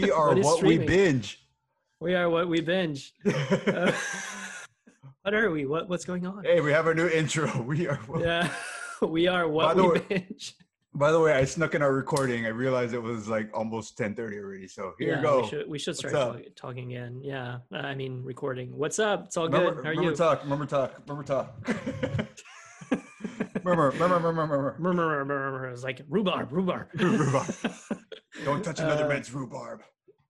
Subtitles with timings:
[0.08, 0.10] what we?
[0.12, 1.38] Are is what we binge.
[2.00, 3.12] We are what we binge.
[3.26, 3.92] Uh,
[5.22, 5.66] what are we?
[5.66, 6.44] What what's going on?
[6.44, 7.62] hey, we have our new intro.
[7.62, 7.96] We are.
[8.06, 8.50] What, Yeah,
[9.02, 10.54] we are what we way- binge.
[10.92, 12.46] By the way, I snuck in our recording.
[12.46, 14.66] I realized it was like almost 10:30 already.
[14.66, 15.40] So here yeah, you go.
[15.42, 17.20] we should we should start talk, talking again.
[17.22, 18.76] Yeah, I mean recording.
[18.76, 19.26] What's up?
[19.26, 19.84] It's all remember, good.
[19.84, 20.16] How are remember you?
[20.16, 20.42] talk.
[20.42, 21.00] Remember talk.
[21.06, 22.26] Remember talk.
[23.64, 24.76] Remember, remember, remember, remember.
[24.78, 25.68] Murmur, murmur, murmur.
[25.70, 26.88] It's like rhubarb, rhubarb.
[26.94, 27.54] Rhubarb.
[28.44, 29.82] Don't touch another Uh, man's rhubarb.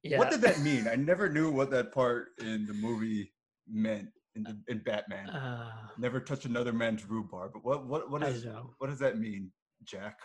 [0.02, 0.18] Yeah.
[0.18, 0.88] What did that mean?
[0.88, 3.32] I never knew what that part in the movie
[3.68, 5.28] meant in the, in Batman.
[5.28, 7.52] Uh, never touch another man's rhubarb.
[7.52, 8.74] But what what what is know.
[8.78, 9.50] what does that mean,
[9.84, 10.18] Jack,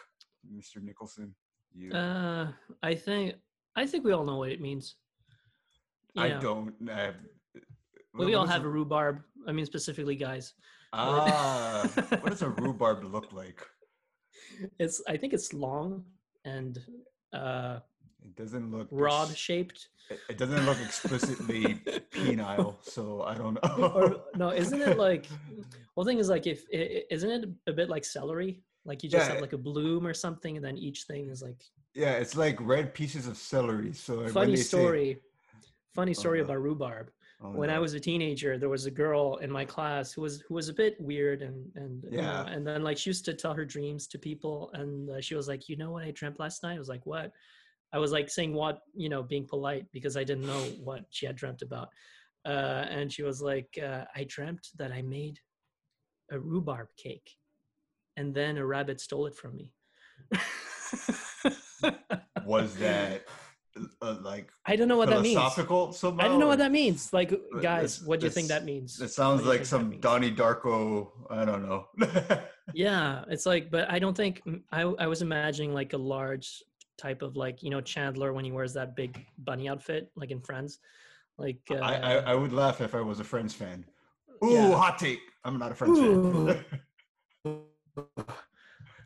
[0.50, 0.82] Mr.
[0.82, 1.36] Nicholson?
[1.74, 1.92] You.
[1.92, 2.52] Uh,
[2.84, 3.36] I think
[3.76, 4.96] I think we all know what it means.
[6.18, 6.40] I Yeah.
[6.40, 6.74] don't.
[6.90, 7.16] I have,
[8.14, 9.22] Well, we all have a rhubarb.
[9.48, 10.54] I mean, specifically guys.
[10.98, 11.88] Ah,
[12.22, 13.62] what does a rhubarb look like?
[14.80, 16.06] It's I think it's long
[16.46, 16.80] and
[17.34, 17.80] uh,
[18.24, 19.90] It doesn't look rod shaped.
[20.10, 21.64] It it doesn't look explicitly
[22.16, 23.88] penile, so I don't know.
[23.96, 25.28] or no, isn't it like?
[25.96, 28.62] Well, the thing is like if i- i- isn't it a bit like celery?
[28.86, 29.34] Like you just Yeah.
[29.34, 31.60] have like a bloom or something, and then each thing is like
[31.94, 33.94] yeah, it's like red pieces of celery.
[33.94, 35.10] So when funny they say- story.
[35.94, 36.46] Funny story no.
[36.46, 37.10] about rhubarb.
[37.42, 40.42] Oh, when I was a teenager, there was a girl in my class who was
[40.48, 42.46] who was a bit weird and and Yeah.
[42.48, 45.48] and then like she used to tell her dreams to people, and uh, she was
[45.48, 46.76] like, you know what I dreamt last night?
[46.76, 47.32] I was like, what?
[47.94, 51.26] I was like saying what, you know, being polite because I didn't know what she
[51.26, 51.90] had dreamt about,
[52.46, 55.40] uh, and she was like, uh, I dreamt that I made
[56.32, 57.30] a rhubarb cake,
[58.18, 59.72] and then a rabbit stole it from me.
[62.46, 63.26] was that
[64.02, 65.36] uh, like I don't know what that means.
[65.36, 66.24] philosophical somehow?
[66.26, 67.12] I don't know what that means.
[67.14, 69.02] Like, Uh, guys, this- what do you think that means?
[69.02, 70.02] It sounds What do you like some means?
[70.02, 71.12] Donnie Darko.
[71.30, 71.88] I don't know.
[72.74, 76.64] yeah it's like but i don't think mm, i i was imagining like a large
[76.98, 80.42] type of like you know chandler when he wears that big bunny outfit like in
[80.42, 80.80] friends
[81.38, 83.86] like uh, I, I I would laugh if I was a Friends fan.
[84.44, 84.72] Ooh, Yeah.
[84.84, 85.20] hot take.
[85.44, 86.56] I'm not a Friends Ooh.
[87.46, 87.66] fan.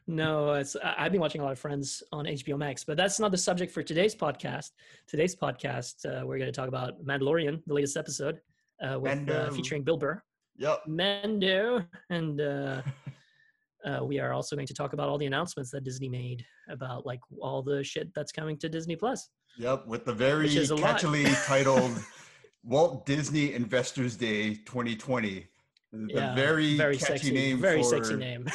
[0.09, 3.31] no it's i've been watching a lot of friends on hbo max but that's not
[3.31, 4.71] the subject for today's podcast
[5.07, 8.39] today's podcast uh, we're going to talk about mandalorian the latest episode
[8.81, 10.21] uh, with uh, featuring bill burr
[10.57, 10.81] yep.
[10.87, 12.81] mando and uh
[13.85, 17.05] uh, we are also going to talk about all the announcements that Disney made about
[17.05, 19.29] like all the shit that's coming to Disney Plus.
[19.57, 20.99] Yep, with the very Which is a lot.
[20.99, 21.91] catchily titled
[22.63, 25.47] Walt Disney Investors Day 2020.
[25.91, 28.47] The very, catchy sexy, name very for sexy name.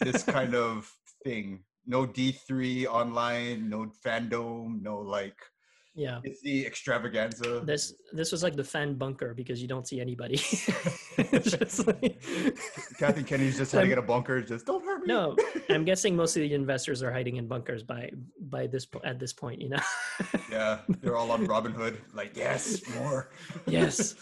[0.00, 0.90] this kind of
[1.24, 1.64] thing.
[1.86, 5.36] No D3 online, no fandom, no like
[5.98, 7.60] yeah, it's the extravaganza.
[7.64, 10.40] this this was like the fan bunker because you don't see anybody.
[11.18, 12.22] Like-
[12.98, 15.08] Kathy Kennedy's just hiding in a bunker, just don't hurt me.
[15.08, 15.36] no,
[15.70, 19.32] I'm guessing most of the investors are hiding in bunkers by by this at this
[19.32, 19.60] point.
[19.60, 19.80] You know.
[20.50, 21.96] yeah, they're all on Robinhood.
[22.14, 23.30] Like, yes, more.
[23.66, 24.14] yes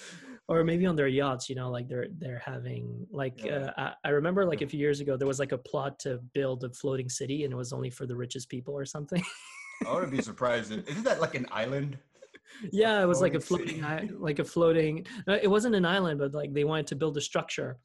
[0.49, 3.71] or maybe on their yachts you know like they're they're having like Yeah.
[3.77, 6.21] uh, I, I remember like a few years ago there was like a plot to
[6.35, 9.23] build a floating city and it was only for the richest people or something
[9.87, 10.73] I wouldn't be surprised.
[10.73, 11.99] Isn't that like an island?
[12.73, 13.83] yeah it was like a Floating
[14.19, 17.79] like a floating it wasn't an island but like they wanted to build a structure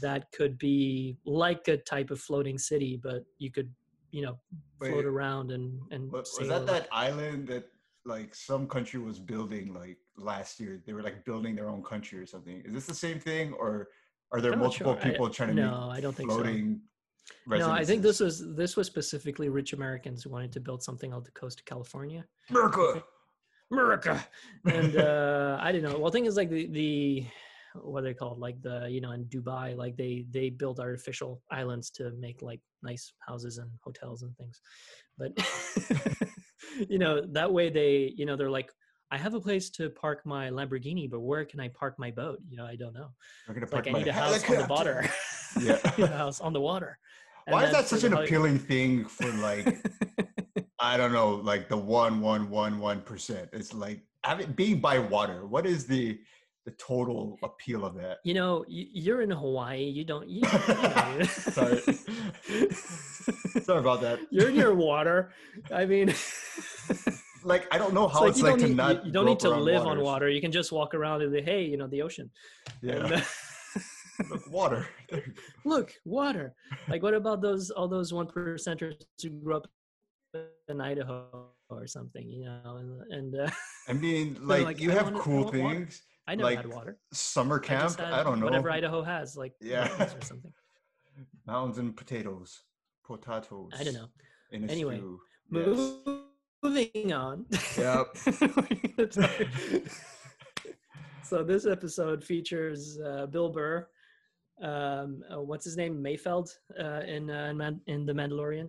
[0.00, 3.70] that could be like a type of floating city but you could
[4.10, 4.38] you know
[4.78, 5.04] float Wait.
[5.06, 7.64] around and and was that that island that
[8.04, 10.82] like some country was building like last year?
[10.84, 12.62] They were like building their own country or something.
[12.64, 13.88] Is this the same thing, or
[14.32, 15.02] are there multiple sure.
[15.02, 16.42] I- people trying to no i don't make think so
[17.46, 21.12] no i think this was this was specifically rich americans who wanted to build something
[21.12, 23.04] on the coast of california America.
[23.70, 24.26] America.
[24.66, 25.98] And uh I don't know.
[25.98, 27.26] Well, thing is like the the
[27.74, 28.38] what are they called?
[28.38, 32.60] Like the you know in Dubai, like they they build artificial islands to make like
[32.82, 34.60] nice houses and hotels and things.
[35.18, 35.32] But
[36.88, 38.70] you know that way they you know they're like.
[39.10, 42.38] I have a place to park my Lamborghini, but where can I park my boat?
[42.48, 43.10] You know, I don't know.
[43.46, 45.06] I'm gonna It's like park I my need a house on the water.
[45.60, 45.78] Yeah.
[45.98, 46.98] A house on the water.
[47.46, 49.84] And Why is that such an appealing thing for like
[50.78, 53.50] I don't know, like the one one one one percent?
[53.52, 55.46] It's like having being by water.
[55.46, 56.18] What is the
[56.64, 58.18] the total appeal of it.
[58.24, 59.82] You know, you're in Hawaii.
[59.84, 60.28] You don't.
[60.28, 61.80] You, you Sorry.
[63.62, 64.20] Sorry about that.
[64.30, 65.32] you're in your water.
[65.72, 66.14] I mean,
[67.44, 69.04] Like I don't know it's how like it's you like don't to need, not.
[69.06, 70.28] you, don't need to live on water.
[70.28, 72.30] You can just walk around in the hey, you know, the ocean.
[72.82, 73.20] Yeah, And, uh,
[74.30, 74.86] Look, water.
[75.10, 75.40] There you go.
[75.64, 76.54] look, water.
[76.88, 79.66] Like, what about those all those one percenters who grew up
[80.68, 82.30] in Idaho or something?
[82.30, 83.50] You know, and, and uh,
[83.88, 86.00] I mean, like, like, you I have wanna- cool things.
[86.32, 86.98] I never Like, had water.
[87.12, 87.82] Summer camp.
[87.82, 88.46] just I, don't know.
[88.46, 89.84] whatever Idaho has, like Yeah.
[89.98, 90.52] mountains or something.
[91.46, 92.62] Mountains and potatoes,
[93.06, 93.70] potatoes.
[93.78, 94.06] I don't know.
[94.50, 95.02] In a Anyway.
[95.50, 95.92] Yes.
[96.62, 97.44] Moving on.
[97.76, 98.16] Yep.
[101.22, 103.86] so this episode features uh, Bill Burr.
[104.62, 106.02] Um, uh, what's his name?
[106.02, 106.48] Mayfeld
[106.80, 108.68] uh, in uh, in, Man- in the Mandalorian,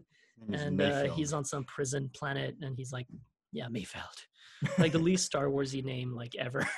[0.52, 3.06] and uh, he's on some prison planet, and he's like,
[3.52, 4.18] "Yeah, Mayfeld,"
[4.80, 6.68] like the least Star Warsy name like ever.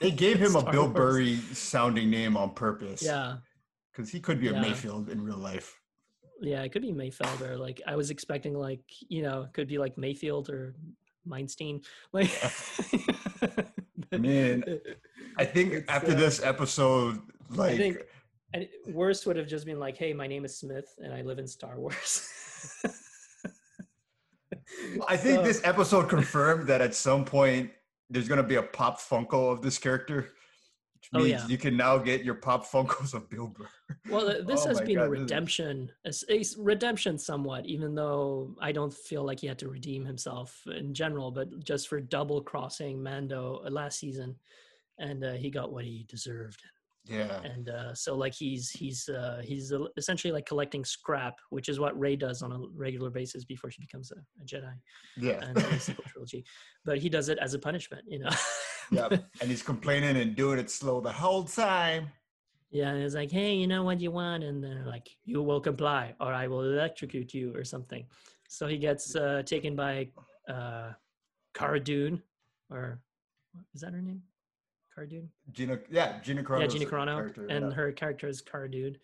[0.00, 0.94] They gave him a Bill Wars.
[0.94, 3.02] Burry sounding name on purpose.
[3.02, 3.36] Yeah,
[3.92, 5.78] Because he could be a Mayfield in real life.
[6.40, 9.68] yeah, it could be Mayfeld or like I was expecting like you know it could
[9.68, 10.74] be like Mayfield or
[11.24, 11.80] Meinstein.
[12.12, 12.30] Like,
[14.12, 14.62] Man,
[15.38, 17.96] I think It's, after uh, this episode, like I think
[18.52, 21.38] and worst would have just been like, "Hey, my name is Smith, and I live
[21.38, 22.28] in Star Wars."
[25.08, 27.70] I think So- this episode confirmed that at some point
[28.10, 30.28] there's gonna be a pop Funko of this character.
[30.94, 31.46] Which Oh, means yeah.
[31.48, 33.66] you can now get your pop Funkos of Bill Burr.
[34.10, 37.94] Well, this Oh has been a God, is- redemption, a s- a redemption somewhat, even
[37.94, 42.00] though I don't feel like he had to redeem himself in general, but just for
[42.00, 44.34] double crossing Mando uh, last season,
[44.98, 46.62] and uh, he got what he deserved.
[47.06, 47.40] Yeah.
[47.42, 51.98] And uh, so, like, he's he's uh, he's essentially like collecting scrap, which is what
[51.98, 54.72] Rey does on a regular basis before she becomes a, a Jedi
[55.18, 55.44] Yeah.
[55.44, 56.44] and the sequel trilogy.
[56.84, 58.30] But he does it as a punishment, you know.
[58.90, 59.08] yeah.
[59.40, 62.10] And he's complaining and doing it slow the whole time.
[62.70, 65.60] Yeah, and it's like, hey, you know what you want, and they're like, you will
[65.60, 68.04] comply, or I will electrocute you, or something.
[68.48, 70.08] So he gets uh, taken by
[70.48, 70.90] uh,
[71.54, 72.20] Cara Dune,
[72.70, 72.98] or
[73.52, 74.22] what- is that her name?
[74.94, 75.28] Cara Dune.
[75.52, 76.60] Gina yeah, Gina Carano.
[76.60, 78.96] yeah, Gina Carano, and her character is Cara Dune,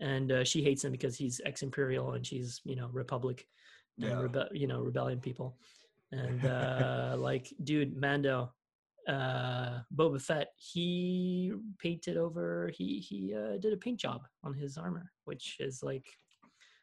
[0.00, 3.46] and uh, she hates him because he's ex-imperial and she's you know Republic,
[4.00, 4.16] and Yeah.
[4.16, 5.58] rebe- you know rebellion people,
[6.12, 8.52] and uh, like, dude, Mando,
[9.08, 14.76] uh, Boba Fett, he painted over, he he uh, did a paint job on his
[14.76, 16.06] armor, which is like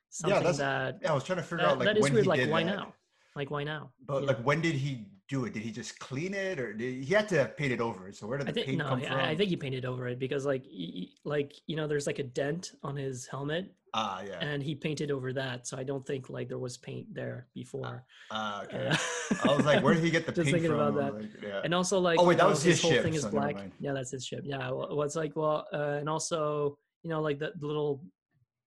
[0.10, 2.14] something that's- that yeah, I was trying to figure that, out like that is when
[2.14, 2.26] weird.
[2.26, 2.76] he Like, why that.
[2.76, 2.94] now?
[3.36, 3.92] Like, why now?
[4.06, 4.28] But Yeah.
[4.30, 5.54] like, when did he do it?
[5.54, 8.16] Did he just clean it, or did he had to have painted over it?
[8.16, 9.20] So where did the think paint no, come I- from?
[9.20, 12.24] I think he painted over it because like y- like you know, there's like a
[12.24, 14.40] dent on his helmet, ah, yeah.
[14.40, 15.68] and he painted over that.
[15.68, 18.06] So I don't think like there was paint there before.
[18.32, 18.88] Ah, okay.
[18.88, 18.98] Uh,
[19.44, 20.80] I was like, where did he get the Just paint thinking from?
[20.80, 21.22] about that.
[21.22, 21.62] like, yeah.
[21.64, 23.56] and also like Oh, wait, that know, was his whole ship, thing is so black.
[23.80, 24.42] Yeah, that's his ship.
[24.44, 28.04] Yeah, well, well, it's like well, uh, and also you know like the, the little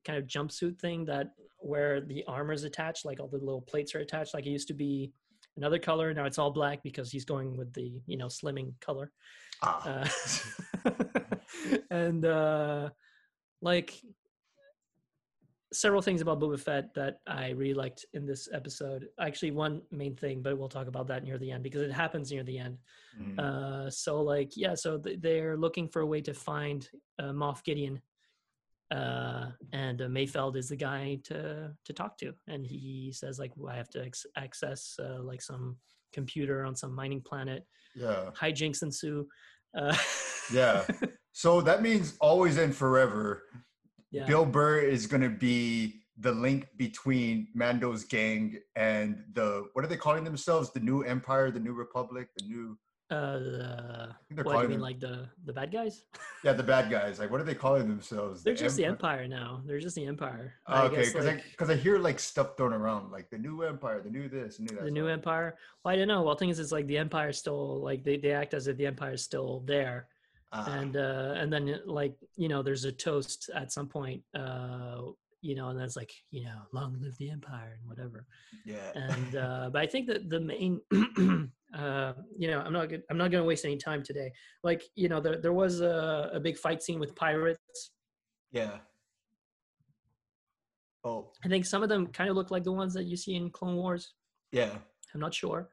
[0.07, 3.95] kind of jumpsuit thing that where the armor is attached, like all the little plates
[3.95, 4.33] are attached.
[4.35, 5.13] Like it used to be
[5.61, 9.13] another color, now it's all black because he's going with the you know slimming color.
[9.63, 10.11] ah.
[10.85, 10.91] uh,
[11.91, 12.89] and uh,
[13.61, 13.93] like
[15.73, 19.07] several things about Boba Fett that I really liked in this episode.
[19.21, 22.33] Actually, one main thing, but we'll talk about that near the end because it happens
[22.33, 22.79] near the end.
[23.21, 23.39] Mhm.
[23.39, 26.89] Uh, so, like, yeah, so th- they're looking for a way to find
[27.21, 28.01] uh, Moff Gideon,
[28.91, 33.53] uh, and uh, Mayfeld is the guy to to talk to, and he says like,
[33.57, 35.77] well, I have to ex- access uh, like some
[36.13, 37.65] computer on some mining planet.
[37.95, 38.31] yeah.
[38.41, 39.27] Hijinks ensue.
[39.77, 39.97] Uh,
[40.53, 40.85] Yeah.
[41.33, 43.45] So that means always and forever.
[44.11, 44.27] yeah.
[44.27, 49.89] Bill Burr is going to be the link between Mando's gang and the what are
[49.89, 50.73] they calling themselves?
[50.73, 52.77] The new Empire, the new Republic, the new
[53.11, 56.05] Uh, the, what do you mean, them- like the the bad guys?
[56.45, 57.19] yeah the bad guys.
[57.19, 58.45] Like what are they calling themselves?
[58.45, 59.63] They're just the Empire now.
[59.67, 60.55] They're just the Empire.
[60.69, 63.63] Oh, okay, because like, I because I hear like stuff thrown around, like the new
[63.63, 64.85] Empire, the new this, the new that.
[64.85, 65.57] the new Empire.
[65.85, 66.23] Well, I don't know.
[66.23, 68.87] Well, thing is, it's like the Empire still like they, they act as if the
[68.87, 70.07] Empire is still there,
[70.53, 74.23] Ah, and uh, and then like you know, there's a toast at some point.
[74.35, 75.03] Uh,
[75.43, 78.27] you know, and that's like you know, long live the Empire and whatever.
[78.65, 78.91] yeah.
[78.95, 80.81] And uh, but I think that the main,
[81.75, 84.33] uh, you know, I'm not good, I'm not going to waste any time today.
[84.63, 87.93] Like you know, there there was a, a big fight scene with pirates.
[88.53, 88.79] yeah.
[91.03, 93.35] Oh, I think some of them kind of look like the ones that you see
[93.35, 94.13] in Clone Wars.
[94.53, 94.75] yeah.
[95.15, 95.71] I'm not sure.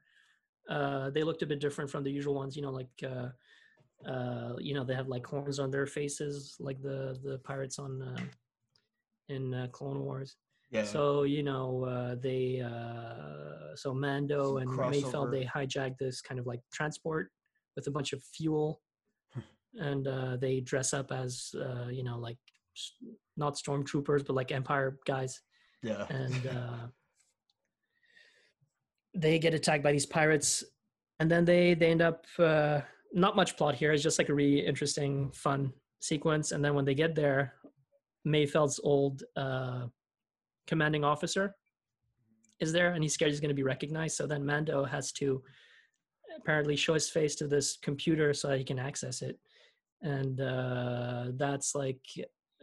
[0.69, 2.55] Uh, they looked a bit different from the usual ones.
[2.55, 3.29] You know, like uh,
[4.09, 8.01] uh, you know they have like horns on their faces, like the the pirates on
[8.01, 8.21] uh,
[9.29, 10.35] in uh, Clone Wars.
[10.71, 10.83] Yeah.
[10.83, 15.03] So you know uh, they uh, so Mando Some and crossover.
[15.03, 17.29] Mayfeld they hijack this kind of like transport
[17.75, 18.81] with a bunch of fuel,
[19.75, 22.37] and uh, they dress up as uh, you know like
[23.37, 25.41] not stormtroopers but like Empire guys
[25.83, 26.05] yeah.
[26.09, 26.87] and uh,
[29.13, 30.63] they get attacked by these pirates
[31.19, 32.81] and then they they end up uh,
[33.13, 36.85] not much plot here it's just like a really interesting fun sequence and then when
[36.85, 37.55] they get there
[38.27, 39.85] mayfeld's old uh,
[40.67, 41.55] commanding officer
[42.59, 45.41] is there and he's scared he's going to be recognized so then mando has to
[46.37, 49.39] apparently show his face to this computer so that he can access it
[50.01, 52.01] and uh, that's like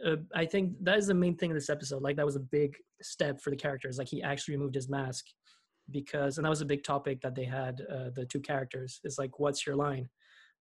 [0.05, 2.01] uh, I think that is the main thing in this episode.
[2.01, 3.97] Like that was a big step for the characters.
[3.97, 5.25] Like he actually removed his mask,
[5.91, 9.17] because and that was a big topic that they had uh, the two characters is
[9.17, 10.09] like what's your line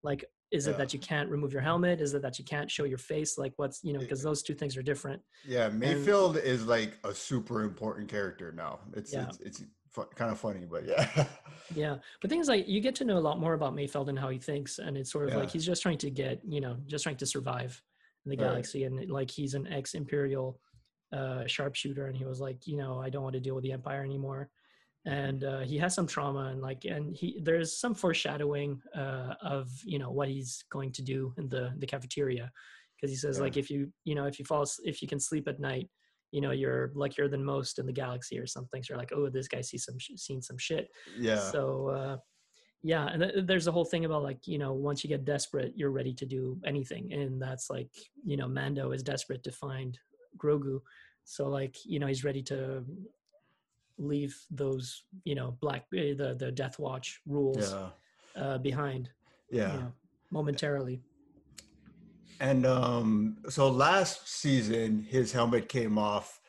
[0.03, 0.73] like is Yeah.
[0.73, 3.31] it that you can't remove your helmet is it that you can't show your face
[3.43, 5.21] like what's you know because those two things are different
[5.55, 8.73] Yeah, Mayfield is like a super important character now.
[8.99, 9.25] It's Yeah.
[9.27, 9.59] it's, it's
[9.95, 11.05] fu- kind of funny, but yeah.
[11.83, 14.29] yeah but things like you get to know a lot more about mayfield and how
[14.29, 17.03] he thinks and it's sort of like he's just trying to get you know just
[17.05, 17.81] trying to survive
[18.25, 18.45] in the Right.
[18.47, 20.59] galaxy and like he's an ex-imperial
[21.17, 23.71] uh sharpshooter and he was like you know i don't want to deal with the
[23.79, 24.49] empire anymore
[25.05, 29.69] and uh, he has some trauma and like and he there's some foreshadowing uh, of
[29.83, 32.51] you know what he's going to do in the the cafeteria.
[32.95, 33.43] Because he says Yeah.
[33.43, 35.89] like if you you know if you fall if you can sleep at night
[36.31, 38.81] you know you're luckier than most in the galaxy or something.
[38.81, 40.87] So you're like oh this guy sees some sh- seen some shit.
[41.19, 41.35] Yeah.
[41.51, 42.17] so uh,
[42.85, 45.73] yeah, and th- there's a whole thing about like you know once you get desperate,
[45.75, 47.89] you're ready to do anything, and that's like
[48.25, 49.97] you know Mando is desperate to find
[50.37, 50.79] Grogu,
[51.23, 52.83] so like you know he's ready to
[53.97, 57.89] leave those you know black eh, the the Death Watch rules yeah.
[58.41, 59.09] uh, behind
[59.51, 59.73] Yeah.
[59.73, 59.93] you know,
[60.31, 61.01] momentarily.
[62.39, 66.39] And um so last season his helmet came off.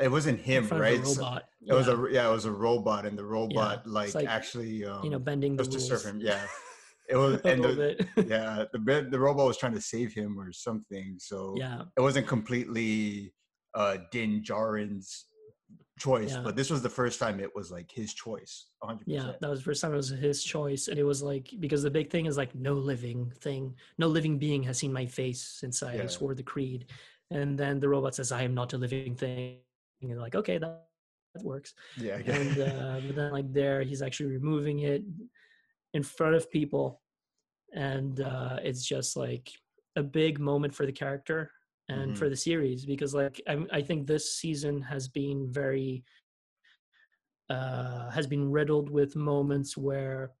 [0.00, 1.04] It wasn't him, right?
[1.06, 1.44] So- robot.
[1.66, 5.04] it was a yeah, it was a robot and the robot like, like, actually um
[5.04, 6.20] you know bending the was to serve him.
[6.30, 6.44] Yeah.
[7.08, 8.28] It was a and little the, bit.
[8.28, 11.16] yeah, the the robot was trying to save him or something.
[11.18, 13.32] So yeah, it wasn't completely
[13.74, 15.24] uh Din Djarin's
[15.98, 16.42] choice, Yeah.
[16.42, 18.66] but this was the first time it was like his choice.
[18.82, 19.02] 100%.
[19.06, 21.82] yeah that was the first time it was his choice and it was like because
[21.82, 25.42] the big thing is like no living thing no living being has seen my face
[25.60, 26.06] since i Yeah.
[26.16, 26.82] swore the creed
[27.38, 29.58] and then the robot says i am not a living thing
[30.02, 30.86] and like okay that,
[31.34, 31.70] that works
[32.06, 32.18] Yeah.
[32.38, 35.02] and uh, but then like there he's actually removing it
[35.96, 36.86] in front of people
[37.74, 39.46] and uh, it's just like
[39.96, 41.50] a big moment for the character
[41.88, 42.18] and Mhm.
[42.18, 46.04] for the series because like I, I think this season has been very
[47.50, 50.32] uh, has been riddled with moments where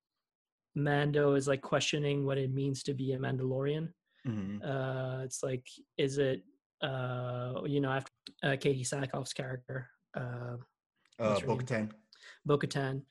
[0.74, 3.92] Mando is like questioning what it means to be a Mandalorian.
[4.26, 4.60] Mhm.
[4.62, 6.42] Uh, it's like, is it,
[6.82, 8.12] uh, you know, after
[8.42, 10.56] uh, Katee Sackhoff's character, uh,
[11.20, 11.56] Uh What's her name?
[11.56, 11.92] Bo-Katan.
[12.46, 13.02] Bo Katan,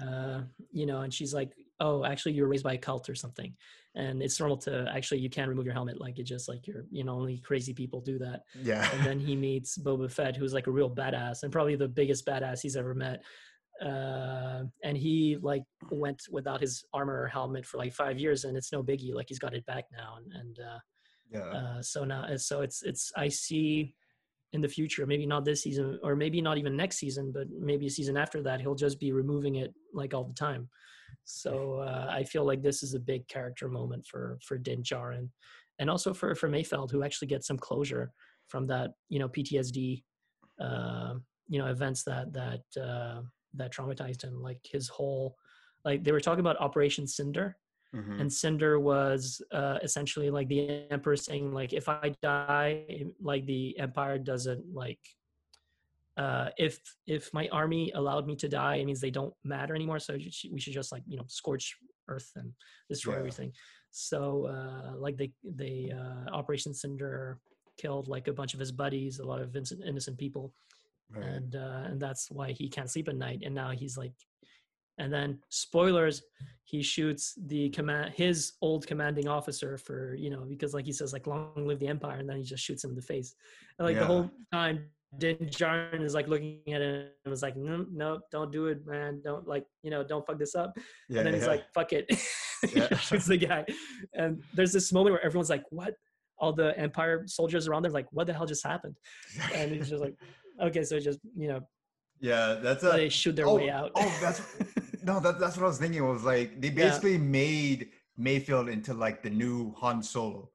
[0.00, 3.14] uh, you know, and she's like, oh, actually, you were raised by a cult or
[3.16, 3.56] something.
[3.96, 6.00] And it's normal to actually, you can't remove your helmet.
[6.00, 8.42] Like, it just like you're, you know, only crazy people do that.
[8.62, 8.88] Yeah.
[8.94, 12.24] And then he meets Boba Fett, who's like a real badass and probably the biggest
[12.24, 13.22] badass he's ever met.
[13.84, 18.56] Uh, and he like went without his armor or helmet for like five years, and
[18.56, 19.14] it's no biggie.
[19.14, 20.78] Like he's got it back now, and and uh,
[21.32, 21.58] yeah.
[21.58, 23.94] uh, so now so it's it's I see
[24.52, 27.86] in the future, maybe not this season, or maybe not even next season, but maybe
[27.86, 30.68] a season after that, he'll just be removing it like all the time.
[31.24, 35.28] So uh, I feel like this is a big character moment for for Din Djarin,
[35.78, 38.12] and also for for Mayfeld, who actually gets some closure
[38.48, 40.02] from that you know PTSD,
[40.60, 41.14] uh,
[41.48, 43.22] you know events that that uh,
[43.54, 44.42] that traumatized him.
[44.42, 45.36] Like his whole,
[45.84, 47.56] like they were talking about Operation Cinder,
[47.94, 48.20] Mhm.
[48.20, 53.76] and cinder was uh, essentially like the emperor saying like if i die like the
[53.80, 55.00] empire doesn't like
[56.22, 56.74] uh, if
[57.16, 60.12] if my army allowed me to die it means they don't matter anymore so
[60.54, 61.66] we should just like you know scorch
[62.12, 62.48] earth and
[62.92, 63.22] destroy Yeah.
[63.22, 63.50] everything
[64.08, 64.18] so
[64.56, 67.16] uh, like they they uh, operation cinder
[67.82, 70.46] killed like a bunch of his buddies a lot of innocent, innocent people
[71.12, 71.24] Right.
[71.32, 73.40] and uh, and that's why he can't sleep at night.
[73.44, 74.12] And now he's like,
[75.02, 75.30] and then
[75.64, 76.22] spoilers,
[76.72, 81.12] he shoots the command his old commanding officer for you know because like he says
[81.12, 83.34] like long live the empire, and then he just shoots him in the face.
[83.78, 84.02] And like Yeah.
[84.06, 84.76] the whole time,
[85.18, 88.86] Din Djarin is like looking at him and was like, no, no, don't do it,
[88.86, 90.72] man, don't like you know don't fuck this up.
[91.08, 91.48] yeah, and then he's yeah.
[91.48, 92.06] like, fuck it,
[92.74, 92.94] Yeah.
[92.96, 93.64] shoots the guy.
[94.14, 95.94] And there's this moment where everyone's like, what?
[96.38, 98.96] All the empire soldiers around there like, what the hell just happened?
[99.54, 100.14] and he's just like,
[100.62, 101.60] okay, so just you know,
[102.20, 103.90] yeah, that's a they shoot their oh, way out.
[103.96, 104.40] oh, that's
[105.02, 106.06] no, that, that's what I was thinking.
[106.06, 106.74] Was like they Yeah.
[106.88, 110.50] basically made Mayfield into like the new Han Solo.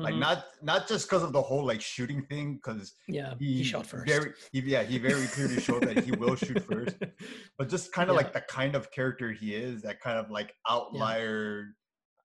[0.00, 0.20] Like Mhm.
[0.20, 3.86] not not just because of the whole like shooting thing, because yeah, he, he, shot
[3.86, 4.06] first.
[4.06, 6.96] Very, he, yeah, he very clearly showed that he will shoot first.
[7.58, 8.22] But just kind of Yeah.
[8.22, 11.74] like the kind of character he is, that kind of like outlier.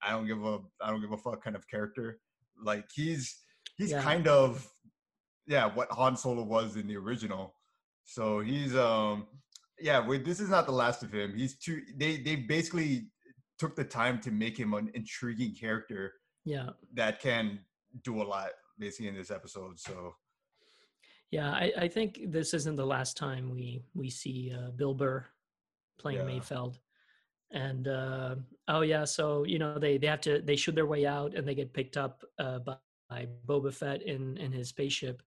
[0.01, 2.19] I don't give a I don't give a fuck kind of character.
[2.63, 3.35] Like he's
[3.77, 4.01] he's Yeah.
[4.01, 4.67] kind of
[5.47, 7.53] yeah what Han Solo was in the original.
[8.05, 9.27] So he's um
[9.79, 11.35] yeah wait, this is not the last of him.
[11.35, 13.07] He's too they they basically
[13.59, 16.13] took the time to make him an intriguing character
[16.45, 17.59] yeah, that can
[18.03, 18.49] do a lot
[18.79, 19.79] basically in this episode.
[19.79, 20.15] So
[21.31, 21.51] yeah.
[21.51, 25.25] I, I think this isn't the last time we we see uh, Bill Burr
[25.99, 26.35] playing Yeah.
[26.35, 26.77] Mayfeld.
[27.51, 28.35] And uh,
[28.67, 31.47] oh yeah, so you know they they have to they shoot their way out and
[31.47, 32.75] they get picked up uh, by,
[33.09, 35.21] by Boba Fett in in his spaceship,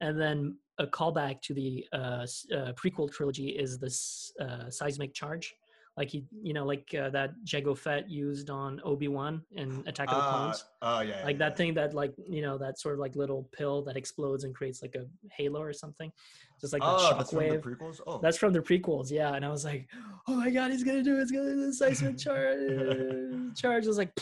[0.00, 5.54] and then a callback to the uh, uh, prequel trilogy is this uh, seismic charge,
[6.00, 10.08] like he, you know, like uh, that Jango Fett used on Obi Wan in Attack
[10.10, 10.64] of the Uh, Clones.
[10.88, 11.22] oh yeah.
[11.28, 13.96] like yeah, that thing that like you know that sort of like little pill that
[14.02, 15.04] explodes and creates like a
[15.38, 16.10] halo or something
[16.60, 18.00] just like Oh, that that's from the shockwave prequels.
[18.06, 19.82] Oh, that's from the prequels yeah and i was like
[20.28, 21.20] oh my god he's gonna do it.
[21.24, 24.12] it's gonna do the seismic charge charge is like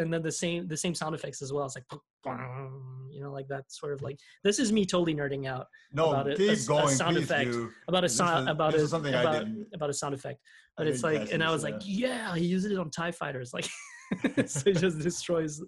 [0.00, 2.91] and then the same the same sound effects as well it's like poof, boom, you
[3.32, 6.10] know like that sort of like this is me totally nerding out no.
[6.10, 7.50] about a Keep a going, sound effect.
[7.52, 7.70] do.
[7.88, 10.40] about a sound about a about, about a sound effect
[10.78, 12.34] I but it's like and i was like yeah.
[12.34, 13.68] yeah he used it on tie fighters like
[14.46, 15.62] so it just destroys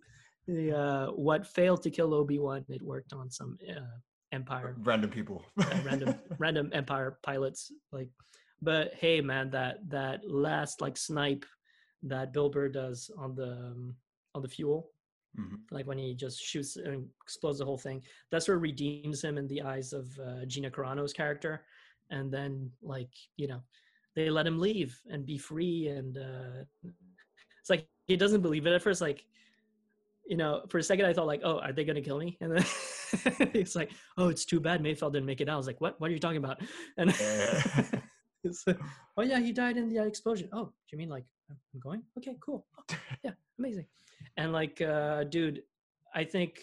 [0.47, 3.81] the uh what failed to kill obi-wan it worked on some uh,
[4.33, 5.45] empire random people.
[5.61, 8.09] uh, random random empire pilots like
[8.61, 11.45] but hey man that that last like snipe
[12.03, 13.95] that bill burr does on the um,
[14.35, 14.91] on the fuel
[15.39, 15.59] Mhm.
[15.73, 18.03] like when he just shoots and explodes the whole thing.
[18.31, 21.65] That sort of redeems him in the eyes of uh, gina carano's character.
[22.11, 23.63] And then like you know
[24.15, 26.65] they let him leave and be free and uh
[27.61, 29.25] it's like he doesn't believe it at first like
[30.27, 32.37] you know for a second i thought like oh are they gonna kill me?
[32.41, 32.65] And then
[33.55, 35.55] it's like oh it's too bad mayfeld didn't make it out.
[35.55, 36.01] I was like what?
[36.01, 36.61] What are you talking about?
[36.97, 37.09] And
[38.67, 38.79] like,
[39.17, 40.49] oh yeah he died in the explosion.
[40.53, 41.25] Oh do you mean like
[41.75, 43.87] i'm going okay cool Oh, yeah amazing
[44.37, 45.63] and like uh dude
[46.15, 46.61] i think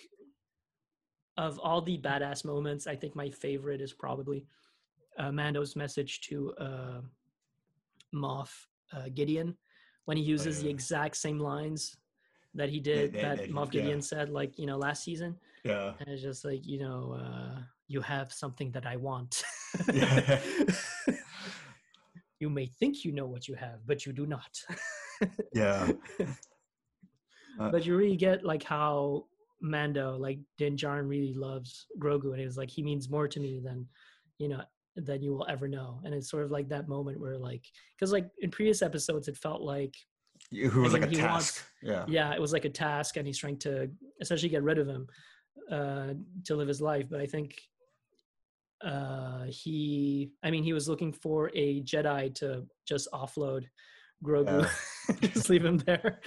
[1.38, 4.45] of all the badass moments i think my favorite is probably
[5.17, 7.01] uh, mando's message to uh
[8.13, 8.50] moff
[8.93, 9.55] uh, gideon
[10.05, 10.71] when he uses the yeah.
[10.71, 11.95] exact same lines
[12.53, 13.81] that he did that- that, that moff yeah.
[13.81, 15.93] gideon said like you know last season yeah.
[16.00, 19.43] and it's just like you know uh you have something that i want
[19.93, 20.39] Yeah.
[22.41, 24.51] you may think you know what you have but you do not
[25.53, 25.91] Yeah.
[27.60, 29.25] Uh, but you really get like how
[29.61, 33.59] Mando, like Din Djarin, really loves Grogu, and it's like he means more to me
[33.63, 33.85] than
[34.39, 34.61] you know
[34.96, 36.00] than you will ever know.
[36.05, 39.35] And it's sort of like that moment where like because like in previous episodes, it
[39.37, 39.94] felt like
[40.51, 41.29] Who was I like a he task.
[41.29, 42.05] wants- yeah.
[42.07, 43.89] yeah, it was like a task, and he's trying to
[44.22, 45.05] essentially get rid of him
[45.70, 46.13] uh,
[46.46, 47.07] to live his life.
[47.09, 47.61] But I think
[48.83, 53.65] uh, he, I mean, he was looking for a Jedi to just offload
[54.24, 54.67] Grogu,
[55.22, 56.20] just leave him there.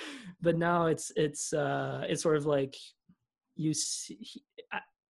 [0.42, 2.74] But now it's it's uh, it's sort of like
[3.56, 4.42] you see, he,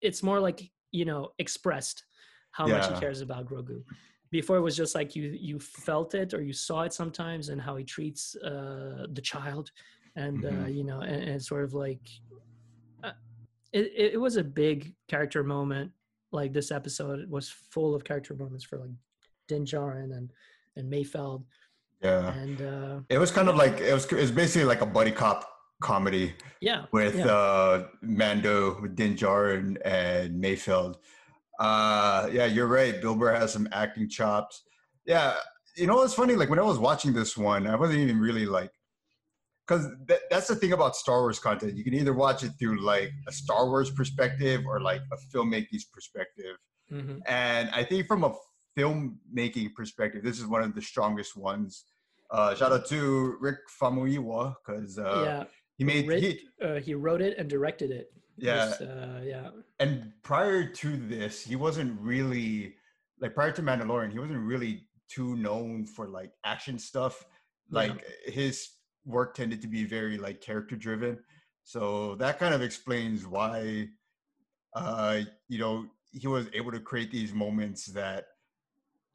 [0.01, 2.05] it's more like you know expressed
[2.53, 3.83] how much he cares about Grogu.
[4.31, 7.61] Before it was just like you you felt it or you saw it sometimes and
[7.61, 9.71] how he treats uh, the child
[10.17, 10.75] and uh, Mhm.
[10.75, 12.01] you know and, and sort of like
[13.03, 13.13] uh,
[13.73, 15.93] it it was a big character moment
[16.35, 18.91] like this episode was full of character moments for like
[19.49, 20.31] Din Djarin and
[20.77, 21.45] and Mayfeld
[22.03, 22.33] Yeah.
[22.35, 24.05] and uh It was kind of like it was.
[24.07, 25.41] It was basically like a buddy cop
[25.83, 26.27] comedy
[26.61, 27.27] yeah with yeah.
[27.27, 30.95] uh Mando, with Din Djarin, and Mayfeld.
[31.61, 33.01] Uh, yeah, you're right.
[33.01, 34.55] Bill Burr has some acting chops.
[35.07, 35.35] Yeah,
[35.77, 36.35] you know what's funny?
[36.35, 38.73] Like when I was watching this one, I wasn't even really like,
[39.67, 41.77] because th- that's the thing about Star Wars content.
[41.77, 45.81] You can either watch it through like a Star Wars perspective or like a filmmaking
[45.93, 46.57] perspective.
[46.93, 47.21] Mhm.
[47.27, 48.35] And I think from a
[48.77, 51.85] filmmaking perspective, this is one of the strongest ones.
[52.31, 55.45] Uh, shout out to Rick Famuyiwa because uh, yeah
[55.79, 60.13] he made Writ- he, uh, he wrote it and directed it yeah uh, yeah and
[60.23, 62.75] prior to this, he wasn't really
[63.21, 67.25] like prior to Mandalorian, he wasn't really too known for like action stuff.
[67.71, 67.79] Yeah.
[67.79, 68.69] Like his
[69.05, 71.19] work tended to be very like character driven.
[71.63, 73.89] So that kind of explains why
[74.75, 78.27] uh you know he was able to create these moments that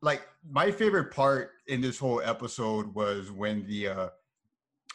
[0.01, 4.09] like my favorite part in this whole episode was when the uh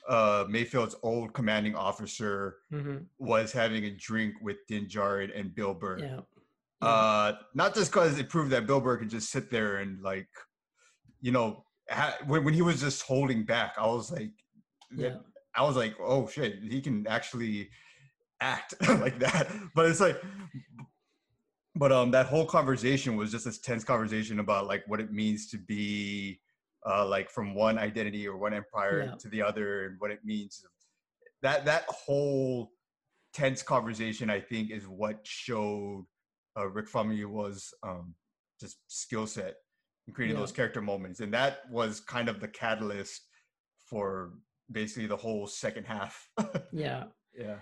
[0.09, 5.73] uh Mayfield's old commanding officer hmm was having a drink with Din Djarin and Bill
[5.75, 5.99] Burr.
[6.01, 6.21] yeah
[6.83, 10.29] Uh, not just because it proved that Bill Burr could just sit there and like,
[11.21, 14.33] you know, ha- when when he was just holding back, I was like,
[14.97, 15.17] yeah
[15.57, 17.69] I was like, oh shit, he can actually
[18.41, 19.47] act like that.
[19.75, 20.21] But it's like,
[21.77, 25.49] but um, that whole conversation was just this tense conversation about like what it means
[25.51, 26.41] to be,
[26.87, 29.15] uh, like from one identity or one empire Yeah.
[29.21, 30.63] to the other, and what it means.
[31.43, 32.73] That that whole
[33.33, 36.07] tense conversation, I think, is what showed
[36.59, 38.15] uh, Rick Famuyiwa's um,
[38.61, 39.55] just skill set
[40.07, 40.41] in creating Yeah.
[40.43, 43.23] those character moments, and that was kind of the catalyst
[43.89, 44.33] for
[44.71, 46.29] basically the whole second half.
[46.73, 47.05] yeah
[47.39, 47.57] yeah.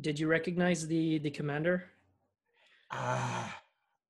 [0.00, 1.84] Did you recognize the the commander
[2.90, 3.60] Ah,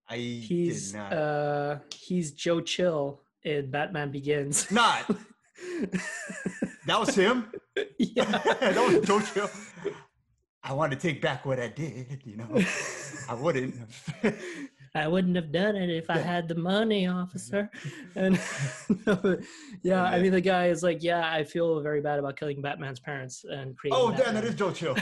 [0.09, 1.13] I he's did not.
[1.13, 5.05] uh he's joe chill in batman begins not.
[6.87, 7.51] That was him.
[7.99, 8.25] yeah
[8.61, 9.51] that was Joe Chill.
[10.63, 12.23] I want to take back what I did.
[12.25, 12.63] You know,
[13.29, 13.75] I wouldn't.
[14.95, 17.71] I wouldn't have done it if I had the money, officer.
[18.15, 18.41] And
[19.83, 23.01] yeah, I mean, the guy is like, yeah, I feel very bad about killing Batman's
[23.01, 23.99] parents and creating.
[24.01, 24.95] oh, damn, that Batman." Joe Chill.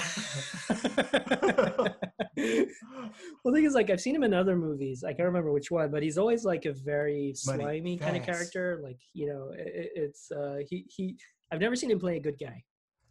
[3.44, 5.04] well, the thing is, like, I've seen him in other movies.
[5.04, 8.22] I can't remember which one, but he's always like a very Money, slimy kind of
[8.24, 8.80] character.
[8.82, 11.16] Like, you know, it, it's uh, he he.
[11.52, 12.64] I've never seen him play a good guy.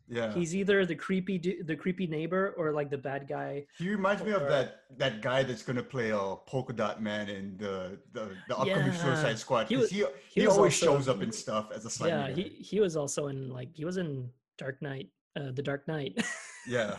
[0.07, 0.33] Yeah.
[0.33, 3.65] He's either the creepy du- the creepy neighbor or like the bad guy.
[3.77, 7.57] He reminds me of that that guy that's gonna play a polka dot man in
[7.57, 9.03] the the, the upcoming Yeah.
[9.03, 9.67] Suicide Squad.
[9.67, 12.11] He was- He, he he, was always also- shows up in stuff as a slimy
[12.13, 15.87] yeah, he he was also in like he was in Dark Knight, uh, the Dark
[15.87, 16.23] Knight.
[16.67, 16.97] yeah.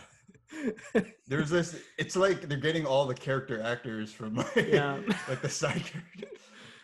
[1.27, 1.79] There's this.
[1.97, 4.99] It's like they're getting all the character actors from like, Yeah.
[5.29, 6.27] like the side character.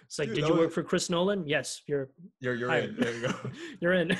[0.05, 1.47] It's like, Dude, did you work was- for Chris Nolan?
[1.47, 2.09] Yes, you're
[2.39, 2.89] You're you're Hired.
[2.89, 2.95] in.
[2.99, 3.33] There you go.
[3.79, 4.17] you're in.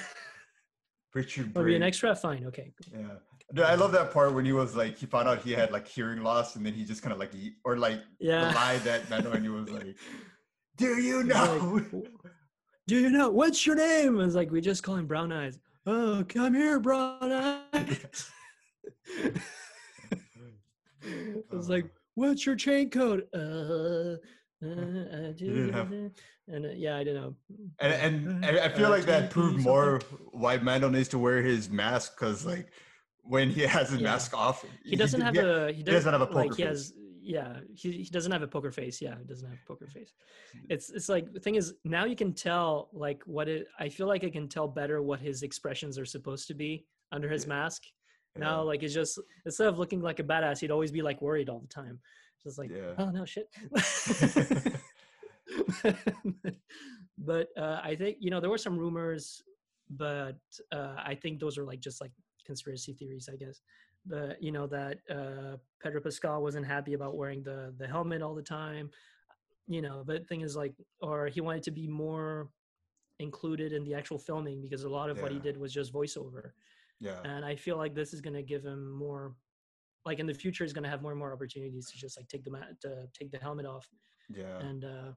[1.14, 2.16] Richard to be an extra?
[2.16, 2.74] Fine, okay.
[2.92, 3.08] Yeah.
[3.54, 5.88] Dude, I love that part when he was like he found out he had like
[5.88, 8.52] hearing loss and then he just kind of like he, or like Yeah.
[8.54, 9.96] lie that that when he was like,
[10.78, 12.04] "Do you He's like, know?"
[12.88, 14.20] Do you know what's your name?
[14.22, 15.60] It's like we just call him Brown Eyes.
[15.86, 18.32] Oh, come here, Brown Eyes.
[21.02, 23.28] it's like, what's your chain code?
[23.34, 24.18] Uh,
[24.66, 25.92] uh, I do, didn't have-
[26.48, 27.36] and uh, yeah, I don't know.
[27.80, 30.02] and and I feel Uh, like that proved more
[30.32, 32.68] why Mando needs to wear his mask because like
[33.22, 34.12] when he has his Yeah.
[34.12, 35.72] mask off, He doesn't have a.
[35.72, 36.68] He, doesn't have a like, poker he face.
[36.70, 36.94] has.
[37.26, 39.02] Yeah, he, he doesn't have a poker face.
[39.02, 40.12] Yeah, he doesn't have a poker face.
[40.70, 43.68] It's it's like the thing is now you can tell like what it.
[43.80, 47.30] I feel like I can tell better what his expressions are supposed to be under
[47.30, 47.50] his Yeah.
[47.56, 47.84] mask.
[48.36, 48.42] Yeah.
[48.46, 51.48] Now like it's just instead of looking like a badass, he'd always be like worried
[51.48, 52.02] all the time.
[52.44, 52.94] Just like Yeah.
[52.98, 53.48] oh no shit.
[57.18, 59.44] but uh, I think you know there were some rumors,
[59.90, 60.38] but
[60.72, 62.12] uh, I think those are like just like
[62.46, 63.62] conspiracy theories, I guess.
[64.06, 68.36] But you know that uh, Pedro Pascal wasn't happy about wearing the the helmet all
[68.36, 68.90] the time.
[69.68, 72.50] You know, but the thing is like, or he wanted to be more
[73.20, 76.52] included in the actual filming because a lot of what he did was just voiceover.
[77.00, 79.36] yeah, And I feel like this is going to give him more,
[80.06, 82.28] like in the future, he's going to have more and more opportunities to just like
[82.28, 83.88] take the mat, to take the helmet off
[84.30, 85.12] yeah, and uh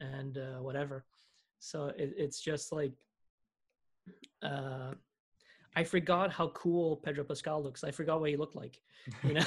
[0.00, 1.04] and uh whatever
[1.58, 2.92] so it, it's just like
[4.42, 4.92] uh
[5.76, 8.80] i forgot how cool pedro pascal looks i forgot what he looked like
[9.22, 9.44] you know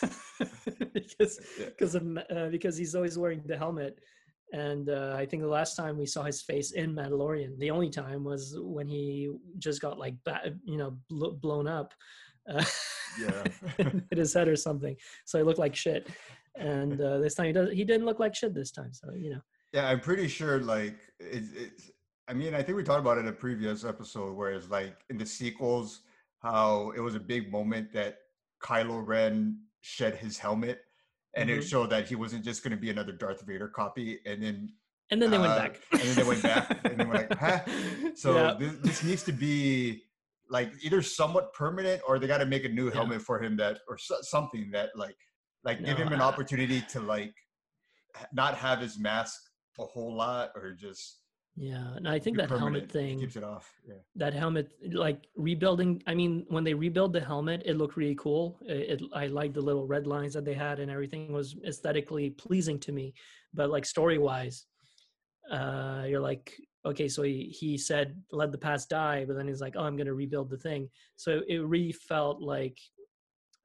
[0.94, 2.02] because because of
[2.34, 3.98] uh, because he's always wearing the helmet
[4.52, 7.90] and uh, I think the last time we saw his face in Mandalorian, the only
[7.90, 10.14] time was when he just got like,
[10.64, 11.92] you know, bl- blown up,
[12.48, 12.64] uh,
[13.20, 13.44] Yeah.
[14.10, 14.96] hit his head or something.
[15.24, 16.08] So he looked like shit.
[16.56, 17.72] And uh, this time he does.
[17.72, 18.92] He didn't look like shit this time.
[18.92, 19.40] So you know,
[19.74, 20.60] Yeah, I'm pretty sure.
[20.60, 21.90] Like, it's, it's.
[22.28, 24.96] I mean, I think we talked about it in a previous episode, where it's like
[25.10, 26.02] in the sequels,
[26.42, 28.18] how it was a big moment that
[28.62, 30.78] Kylo Ren shed his helmet,
[31.34, 31.68] and it Mhm.
[31.68, 34.20] showed that he wasn't just going to be another Darth Vader copy.
[34.24, 34.72] And then,
[35.10, 35.80] and then they went uh, back.
[35.90, 37.60] and then they went back, and they were like, huh?
[38.14, 38.54] So Yeah.
[38.58, 40.04] this, this needs to be
[40.48, 42.94] like either somewhat permanent, or they got to make a new Yeah.
[42.94, 45.16] helmet for him that, or so, something that like,
[45.64, 47.34] like give him an I- opportunity to like
[48.32, 49.34] not have his mask
[49.78, 51.20] a whole lot, or just
[51.56, 53.20] yeah, and I think that helmet thing.
[53.20, 53.72] keeps it off.
[53.86, 53.94] Yeah.
[54.16, 58.58] that helmet like rebuilding i mean when they rebuild the helmet it looked really cool
[58.66, 62.30] it, it i liked the little red lines that they had and everything was aesthetically
[62.30, 63.14] pleasing to me
[63.52, 64.66] but like story wise
[65.50, 66.52] uh you're like
[66.86, 69.96] okay so he, he said let the past die but then he's like oh i'm
[69.96, 72.78] gonna rebuild the thing so it really felt like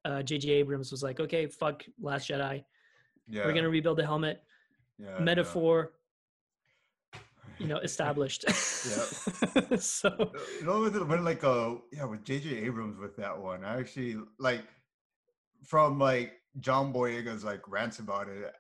[0.05, 2.63] uh jj abrams was like okay fuck last jedi
[3.27, 3.45] Yeah.
[3.45, 4.43] we're gonna rebuild the helmet
[4.99, 5.23] yeah, yeah.
[5.23, 5.93] metaphor
[7.59, 10.09] you know established yeah so
[10.59, 12.57] You know, with when like uh yeah, with J.J.
[12.65, 14.63] Abrams with that one, I actually like
[15.65, 18.51] from like John Boyega's like rants about it.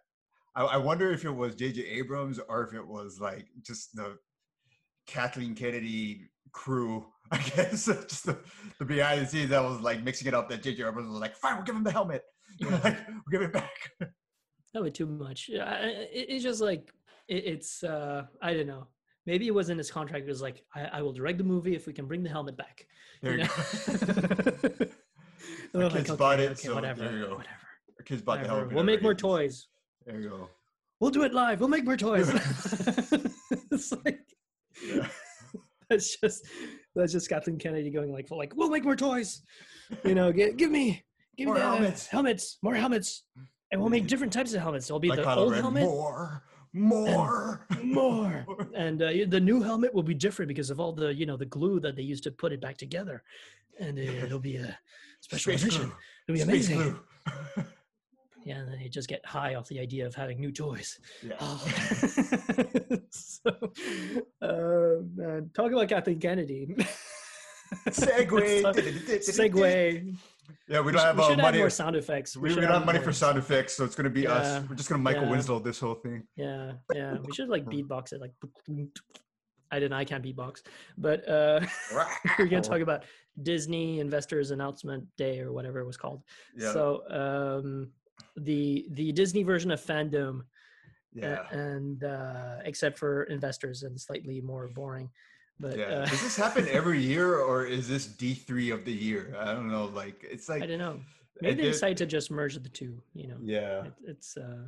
[0.55, 1.85] I, I wonder if it was J.J.
[1.85, 4.17] Abrams or if it was like just the
[5.07, 7.05] Kathleen Kennedy crew.
[7.31, 8.37] I guess just the,
[8.79, 10.49] the behind the scenes that was like mixing it up.
[10.49, 10.83] That J.J.
[10.83, 12.23] Abrams was like, "Fine, we'll give him the helmet.
[12.59, 13.71] like, we'll give it back."
[14.73, 16.91] that would too much Yeah, I- it, it's just like
[17.29, 18.87] it, it's uh i don't know
[19.25, 21.75] maybe it was in his contract it was like I, I will direct the movie
[21.75, 22.85] if we can bring the helmet back
[23.21, 23.49] There you know?
[25.73, 25.89] go.
[25.89, 27.35] Kids bought it, okay, so whatever there you go.
[27.35, 27.67] whatever,
[27.99, 28.73] Our kids bought the helmet.
[28.73, 29.67] we'll make more toys
[30.05, 30.49] There you go.
[30.99, 32.27] we'll do it live we'll make more toys
[33.71, 34.19] it's like
[34.83, 35.07] Yeah.
[35.89, 36.45] that's just
[36.95, 39.41] that's just kathleen kennedy going like like we'll make more toys
[40.03, 41.03] you know give, give me
[41.37, 42.07] give More me the helmets.
[42.07, 43.23] helmets more helmets
[43.71, 45.83] and we'll make different types of helmets there'll be like the Kylo old Ren, helmet
[45.83, 51.13] more, more, more and uh, the new helmet will be different because of all the
[51.13, 53.23] you know the glue that they used to put it back together
[53.79, 54.77] and it'll be a
[55.21, 55.95] special Space edition glue.
[56.27, 56.99] it'll be Space amazing
[58.45, 60.99] yeah, and then they just get high off the idea of having new toys.
[61.21, 61.33] Yeah.
[61.39, 61.67] Oh.
[63.09, 63.51] so,
[64.41, 66.75] uh, man, talk about Kathleen Kennedy.
[67.89, 68.63] Segway.
[68.63, 70.15] Segue.
[70.67, 71.57] Yeah, we don't have we uh, money.
[71.59, 72.35] more sound effects.
[72.37, 74.33] We, we don't have money for sound effects, so it's gonna be Yeah.
[74.33, 74.63] us.
[74.69, 75.31] We're just gonna Michael Yeah.
[75.31, 76.23] Winslow this whole thing.
[76.35, 77.17] Yeah, yeah.
[77.23, 78.31] We should like beatbox it, like.
[79.71, 79.93] I didn't.
[79.93, 80.63] I can't beatbox,
[80.97, 81.59] but uh,
[82.39, 83.03] we're gonna talk about
[83.43, 86.23] Disney Investors Announcement Day or whatever it was called.
[86.57, 87.91] Yeah, So um,
[88.35, 90.41] the the Disney version of fandom,
[91.13, 95.09] yeah, and uh, except for investors and slightly more boring.
[95.59, 95.85] But yeah.
[95.85, 99.35] uh, Does this happen every year, or is this D three of the year?
[99.39, 99.85] I don't know.
[99.85, 100.99] Like, it's like I don't know.
[101.41, 103.01] Maybe they did- decide to just merge the two.
[103.13, 104.63] You know, Yeah, it, it's uh,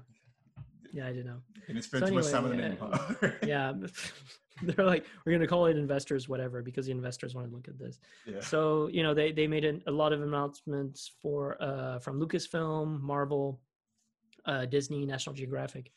[0.93, 1.41] yeah, I don't know.
[1.67, 2.89] and it spends So too much time on the anyway,
[3.21, 3.33] name.
[3.43, 3.73] Yeah,
[4.63, 7.79] they're like we're gonna call it investors, whatever, because the investors want to look at
[7.79, 7.99] this.
[8.25, 8.41] yeah.
[8.41, 12.99] So you know they they made an, a lot of announcements for uh, from Lucasfilm,
[13.01, 13.61] Marvel,
[14.45, 15.91] uh, Disney, National Geographic.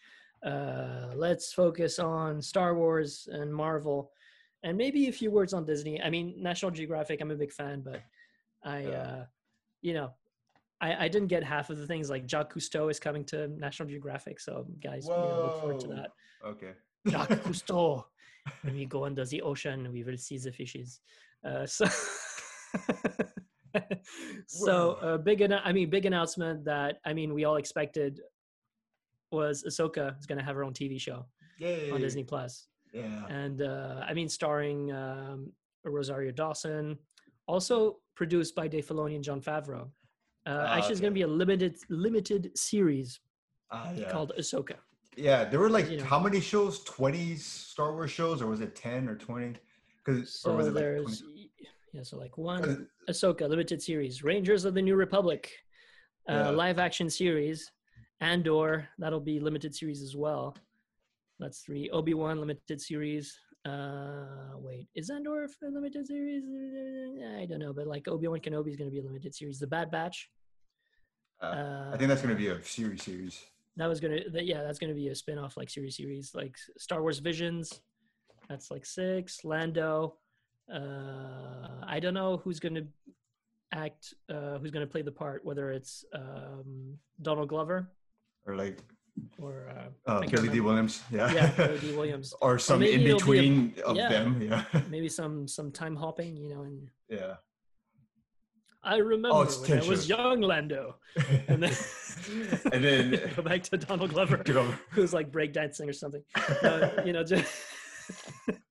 [0.44, 4.10] Uh, let's focus on Star Wars and Marvel,
[4.64, 6.02] and maybe a few words on Disney.
[6.02, 8.02] I mean, National Geographic, I'm a big fan, but
[8.64, 9.24] I, uh,
[9.82, 10.12] you know,
[10.80, 12.10] I, I didn't get half of the things.
[12.10, 15.88] Like Jacques Cousteau is coming to National Geographic, so guys, you know, look forward to
[15.88, 16.10] that.
[16.44, 16.72] Okay.
[17.06, 18.04] Jacques Cousteau.
[18.62, 21.00] when we go under the ocean, we will see the fishes.
[21.46, 21.86] Uh, so,
[24.46, 25.42] so uh, big.
[25.42, 28.20] I mean, big announcement that I mean we all expected
[29.30, 31.26] was Ahsoka is going to have her own TV show
[31.58, 31.90] Yay.
[31.90, 33.26] on Disney Plus, Yeah.
[33.28, 35.52] and uh, I mean starring um,
[35.84, 36.96] Rosario Dawson,
[37.48, 39.82] also produced by Dave Filoni and Jon Favreau.
[40.46, 43.20] Uh, Ah, actually, it's going to be a limited limited series
[43.72, 44.10] Ah, yeah.
[44.12, 44.76] called Ahsoka.
[45.16, 46.04] Yeah, there were like you know.
[46.04, 46.82] how many shows?
[46.84, 49.58] Twenty Star Wars shows, or was it ten or twenty?
[50.04, 51.50] Because or So was it like there's 20?
[51.92, 55.50] yeah, so like one Ahsoka limited series, Rangers of the New Republic,
[56.28, 56.50] uh, Yeah.
[56.50, 57.70] live action series,
[58.20, 60.56] Andor that'll be limited series as well.
[61.44, 61.90] That's three.
[61.90, 63.38] Obi Wan limited series.
[63.66, 66.42] Uh, wait, is Andor a limited series?
[67.38, 69.58] I don't know, but like Obi Wan Kenobi is going to be a limited series.
[69.58, 70.30] The Bad Batch.
[71.42, 73.34] Uh, Uh, I think that's gonna be a series series.
[73.76, 77.02] that was gonna that, yeah that's gonna be a spin-off like series series like star
[77.02, 77.64] wars visions
[78.48, 80.14] that's like six lando
[80.72, 82.86] uh i don't know who's gonna
[83.72, 87.78] act uh who's gonna play the part whether it's um donald glover
[88.46, 88.78] Or like
[89.38, 89.68] or
[90.06, 91.02] uh, uh, Billy Dee Williams.
[91.10, 91.32] Yeah.
[91.32, 94.08] yeah Billy Dee williams or some maybe in it'll a- between of yeah.
[94.08, 94.42] them.
[94.42, 94.64] Yeah.
[94.90, 97.34] maybe some some time hopping you know and yeah.
[98.82, 100.96] i remember it's when i was young lando
[101.48, 101.72] and then
[102.72, 104.42] And then go back to donald glover
[104.90, 106.22] who's like breakdancing or something.
[106.62, 107.44] Uh, you know, just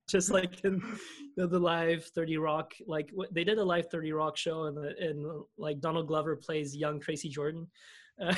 [0.10, 3.88] just like in you know, the live 30 Rock, like what they did a live
[3.90, 5.26] 30 Rock show and and
[5.58, 7.68] like Donald Glover plays young Tracy Jordan.
[8.22, 8.36] Uh,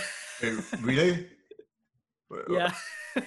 [0.86, 1.28] Wait,
[2.30, 2.56] really?
[2.56, 2.72] yeah.
[3.16, 3.26] that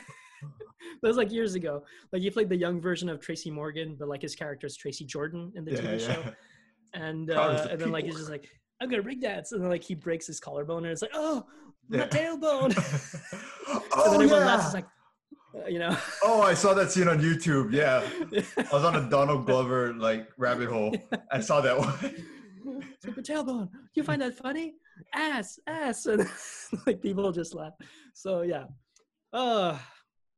[1.03, 1.83] was like years ago.
[2.13, 5.05] Like he played the young version of Tracy Morgan, but like his character is Tracy
[5.05, 6.15] Jordan in the Yeah, TV yeah.
[6.15, 6.23] show.
[6.95, 8.49] And uh, the and then like he's just like,
[8.81, 11.45] I'm gonna breakdance, and then like he breaks his collarbone, and it's like, oh,
[11.89, 12.07] my Yeah.
[12.09, 12.75] tailbone.
[13.69, 14.47] and oh then everyone yeah.
[14.57, 14.75] laughs.
[14.75, 14.87] Like,
[15.55, 15.97] uh, you know.
[16.23, 17.73] oh, I saw that scene on YouTube.
[17.73, 18.03] Yeah.
[18.59, 20.95] I was on a Donald Glover like rabbit hole.
[21.31, 21.95] I saw that one.
[23.03, 23.69] The tailbone.
[23.95, 24.75] You find that funny?
[25.15, 26.27] Ass, ass, and
[26.87, 27.73] like people just laugh.
[28.15, 28.65] So yeah,
[29.33, 29.79] uh,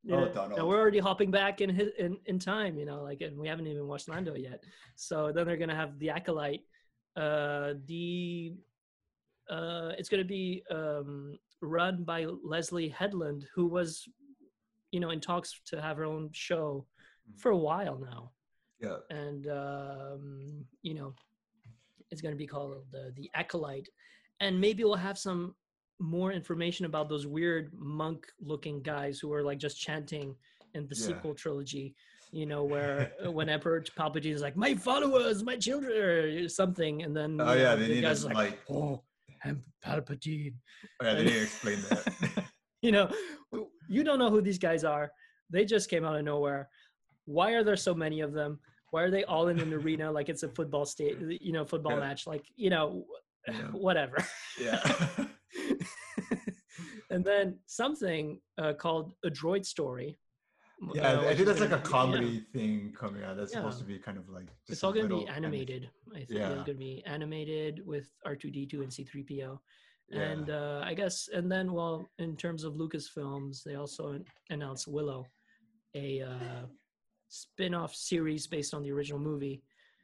[0.03, 0.59] you Oh, know, Donald.
[0.59, 3.49] now we're already hopping back in his, in in time, you know, like, and we
[3.49, 4.63] haven't even watched Lando yet.
[4.97, 6.63] So then they're gonna have the acolyte.
[7.17, 8.55] Uh, the
[9.49, 14.09] uh, it's gonna be um run by Leslie Headland, who was,
[14.93, 16.87] you know, in talks to have her own show
[17.37, 18.33] for a while now
[18.81, 18.97] Yeah.
[19.11, 21.15] and um, you know
[22.11, 23.89] it's going to be called the the acolyte
[24.41, 25.55] and maybe we'll have some
[26.01, 30.35] more information about those weird monk looking guys who are like just chanting
[30.75, 31.07] in the Yeah.
[31.07, 31.95] sequel trilogy
[32.33, 35.93] you know where uh, when emperor palpatine is like my followers my children
[36.45, 38.59] or something and then Oh yeah, know, they the need guy's to like, like.
[38.71, 39.03] oh
[39.45, 40.55] i'm palpatine
[41.01, 42.03] Oh, yeah, they need to explain that.
[42.83, 43.11] you know
[43.89, 45.11] you don't know who these guys are
[45.51, 46.69] they just came out of nowhere
[47.27, 48.59] why are there so many of them
[48.91, 51.93] why are they all in an arena like it's a football state you know football
[51.93, 52.01] Yeah.
[52.07, 53.05] match like you know
[53.49, 53.69] Yeah.
[53.73, 54.17] whatever
[54.59, 54.81] yeah.
[57.11, 60.19] and then something uh, called a droid story
[60.95, 63.37] Yeah, uh, I think that's like a be- yeah, comedy thing coming out.
[63.37, 64.49] That's supposed to be kind of like.
[64.69, 65.83] it's all going to be anim- animated
[66.15, 66.47] i think Yeah.
[66.49, 69.61] it's going to be animated with r2d2 and c3po
[70.11, 70.21] Yeah.
[70.31, 74.05] and uh, I guess, and then well, in terms of Lucasfilms, they also
[74.55, 75.23] announced Willow,
[75.95, 76.63] a uh,
[77.29, 79.63] spin-off series based on the original movie.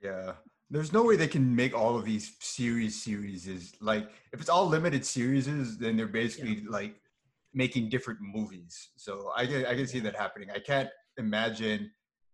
[0.08, 0.32] yeah.
[0.70, 4.48] There's no way they can make all of these series series is like if it's
[4.48, 5.46] all limited series
[5.78, 6.70] then they're basically yeah.
[6.70, 6.94] like
[7.54, 11.90] making different movies so i can i can see that happening i can't imagine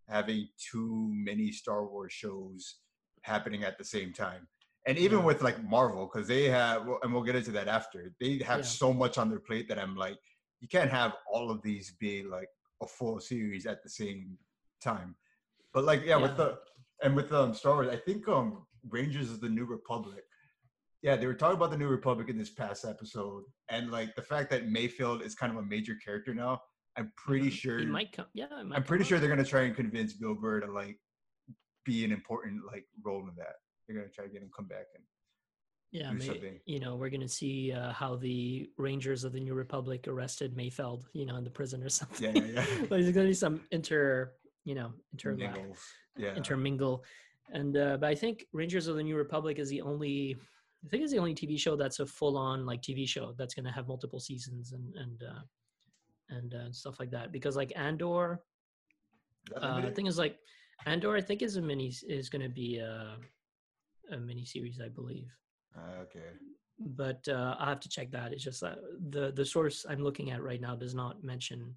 [0.08, 2.76] having too many star wars shows
[3.22, 4.48] happening at the same time
[4.86, 5.24] and even yeah.
[5.24, 8.64] with like marvel because they have and we'll get into that after they have yeah.
[8.64, 10.16] so much on their plate that i'm like
[10.60, 12.48] you can't have all of these be like
[12.82, 14.36] a full series at the same
[14.82, 15.14] time
[15.72, 16.58] but like yeah, with the
[17.02, 20.24] and with um Star Wars, I think um Rangers of the New Republic.
[21.02, 24.22] Yeah, they were talking about the New Republic in this past episode, and like the
[24.22, 26.60] fact that Mayfeld is kind of a major character now.
[26.96, 27.54] I'm pretty mm-hmm.
[27.54, 28.26] sure he might come.
[28.34, 30.98] Yeah, I'm pretty sure they're gonna try and convince Bill Burr to like
[31.84, 33.54] be an important like role in that.
[33.86, 35.04] They're gonna try to get him come back and
[35.92, 40.08] yeah, May, you know, we're gonna see uh, how the Rangers of the New Republic
[40.08, 42.34] arrested Mayfeld, you know, in the prison or something.
[42.34, 42.64] Yeah, yeah.
[42.80, 42.86] yeah.
[42.88, 44.32] There's gonna be some inter
[44.64, 45.36] you know, inter-
[46.16, 46.34] yeah.
[46.34, 47.04] intermingle.
[47.52, 50.36] And uh, but I think Rangers of the New Republic is the only
[50.84, 53.54] I think it's the only TV show that's a full on like TV show that's
[53.54, 55.42] going to have multiple seasons and and uh,
[56.30, 57.30] and uh, stuff like that.
[57.32, 58.40] Because like Andor,
[59.60, 60.38] uh, I think is like
[60.86, 61.16] Andor.
[61.16, 63.16] I think is a mini is going to be a
[64.10, 65.30] a mini series, I believe.
[65.76, 66.30] Uh, okay.
[66.78, 68.32] But uh, I'll have to check that.
[68.32, 68.78] It's just that
[69.10, 71.74] the the source I'm looking at right now does not mention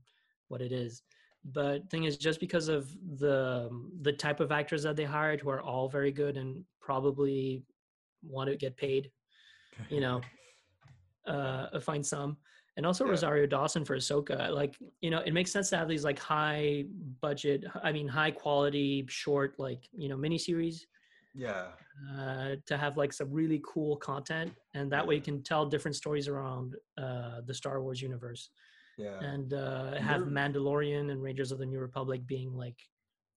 [0.48, 1.04] what it is
[1.52, 3.70] but thing is just because of the
[4.02, 7.64] the type of actors that they hired who are all very good and probably
[8.24, 9.12] want to get paid
[9.90, 10.22] you know
[11.28, 12.38] uh find some.
[12.78, 13.12] And also yeah.
[13.12, 16.86] rosario dawson for ahsoka like you know it makes sense to have these like high
[17.22, 20.82] budget i mean high quality short like you know miniseries
[21.36, 21.66] yeah.
[22.18, 24.54] uh, to have like some really cool content.
[24.74, 28.50] And that way you can tell different stories around uh, the star wars universe
[28.98, 29.20] yeah.
[29.20, 32.78] and uh, have Mandalorian and Rangers of the New Republic being like,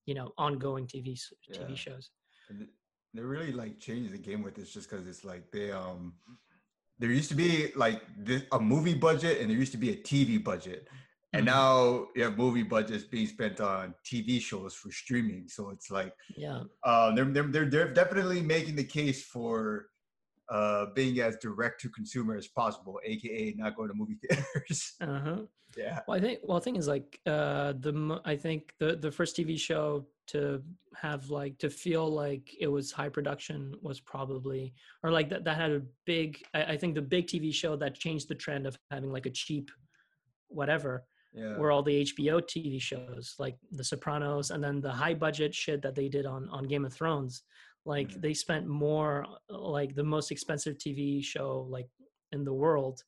[0.06, 1.18] you know, ongoing TV
[1.52, 1.74] TV yeah.
[1.74, 2.10] shows.
[2.48, 2.66] And
[3.14, 6.14] they really like changed the game with this just because it's like they um
[6.98, 9.96] there used to be like this, a movie budget and there used to be a
[9.96, 10.88] TV budget.
[11.32, 11.54] And mm-hmm.
[11.54, 15.46] now you have movie budgets being spent on TV shows for streaming.
[15.48, 19.86] So it's like, yeah, uh, they're, they're, they're definitely making the case for
[20.50, 24.94] uh, being as direct to consumer as possible, aka not going to movie theaters.
[25.00, 25.42] uh-huh.
[25.76, 26.00] Yeah.
[26.08, 29.36] Well, I think well, the thing is like uh, the I think the the first
[29.36, 30.62] TV show to
[30.94, 35.56] have like to feel like it was high production was probably or like that that
[35.56, 38.78] had a big I, I think the big TV show that changed the trend of
[38.90, 39.70] having like a cheap
[40.48, 41.56] whatever yeah.
[41.56, 45.82] were all the HBO TV shows like The Sopranos and then the high budget shit
[45.82, 47.42] that they did on on Game of Thrones
[47.88, 48.20] like mm-hmm.
[48.20, 51.88] they spent more like the most expensive tv show like
[52.32, 53.02] in the world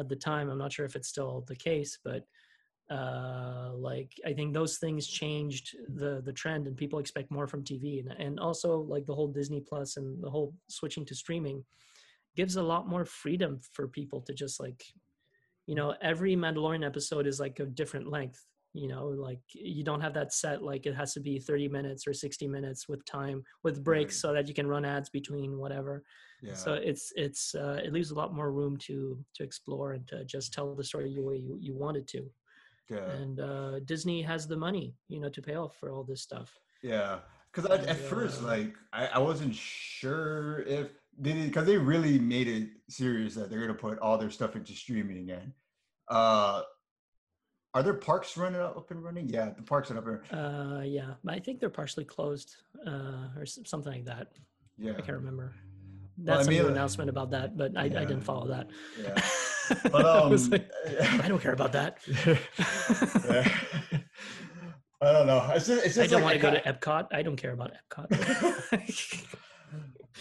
[0.00, 0.50] at the time.
[0.50, 2.24] I'm not sure if it's still the case but
[2.90, 7.64] uh like i think those things changed the the trend and people expect more from
[7.64, 11.64] tv and, and also like the whole disney plus and the whole switching to streaming
[12.36, 14.84] gives a lot more freedom for people to just like
[15.66, 20.00] you know every mandalorian episode is like a different length you know like you don't
[20.00, 23.42] have that set like it has to be 30 minutes or 60 minutes with time
[23.62, 24.20] with breaks right.
[24.20, 26.02] so that you can run ads between whatever
[26.42, 26.54] yeah.
[26.54, 30.24] so it's it's uh, it leaves a lot more room to to explore and to
[30.24, 32.28] just tell the story the way you, you wanted to
[32.90, 33.08] yeah.
[33.12, 36.52] and uh, disney has the money you know to pay off for all this stuff
[36.82, 37.18] yeah
[37.52, 42.48] because at uh, first like I, I wasn't sure if they because they really made
[42.48, 45.52] it serious that they're gonna put all their stuff into streaming and
[46.08, 46.62] uh
[47.74, 49.28] are there parks running up and running?
[49.28, 50.20] Yeah, the parks are up and.
[50.32, 52.56] Uh, yeah, I think they're partially closed,
[52.86, 54.28] uh, or something like that.
[54.78, 55.54] Yeah, I can't remember.
[56.16, 58.00] That's well, I mean, an announcement about that, but I, yeah.
[58.00, 58.68] I didn't follow that.
[59.02, 60.70] Yeah, but um, I, like,
[61.24, 61.98] I don't care about that.
[62.26, 63.48] yeah.
[65.04, 65.50] I don't know.
[65.54, 67.08] It's just, it's just I don't like, want to go to Epcot.
[67.12, 69.28] I don't care about Epcot.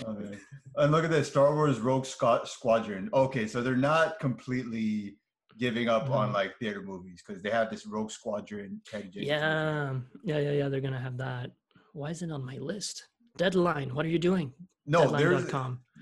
[0.08, 0.38] okay.
[0.76, 3.10] And look at this Star Wars Rogue Squad Squadron.
[3.14, 5.18] Okay, so they're not completely
[5.60, 6.14] giving up mm-hmm.
[6.14, 8.82] on like theater movies because they have this Rogue Squadron.
[9.14, 10.70] Yeah, yeah, yeah, yeah.
[10.70, 11.52] They're gonna have that.
[11.94, 13.08] Why is it on my list?
[13.38, 13.94] Deadline.
[13.94, 14.54] What are you doing?
[14.86, 15.52] No, there's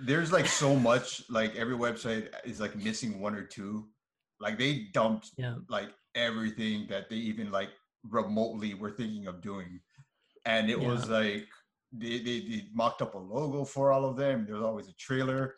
[0.06, 1.24] there's like so much.
[1.30, 3.88] Like every website is like missing one or two.
[4.40, 5.56] Like they dumped yeah.
[5.70, 7.70] like everything that they even like
[8.10, 9.80] remotely were thinking of doing,
[10.46, 10.88] and it yeah.
[10.88, 11.48] was like
[11.92, 14.46] they, they they mocked up a logo for all of them.
[14.48, 15.56] There's always a trailer,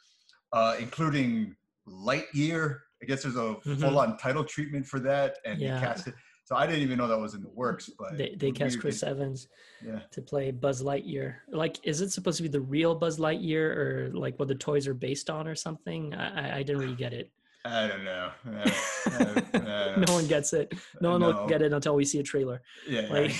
[0.51, 1.55] uh, including
[1.87, 3.75] Lightyear I guess there's a mm-hmm.
[3.75, 5.75] full on title treatment for that, and yeah.
[5.75, 6.15] they cast it.
[6.45, 9.03] So I didn't even know that was in the works, but they, they cast Chris.
[9.03, 9.47] Evans
[9.85, 9.99] yeah.
[10.11, 11.35] to play Buzz Lightyear.
[11.49, 14.87] Like, is it supposed to be the real Buzz Lightyear, or like what the toys
[14.87, 16.13] are based on, or something?
[16.15, 17.29] I, I didn't really get it.
[17.65, 18.31] I don't know.
[18.45, 20.73] I, I, no one gets it.
[21.01, 22.61] No one will get it until we see a trailer.
[22.87, 23.07] Yeah.
[23.09, 23.31] Like,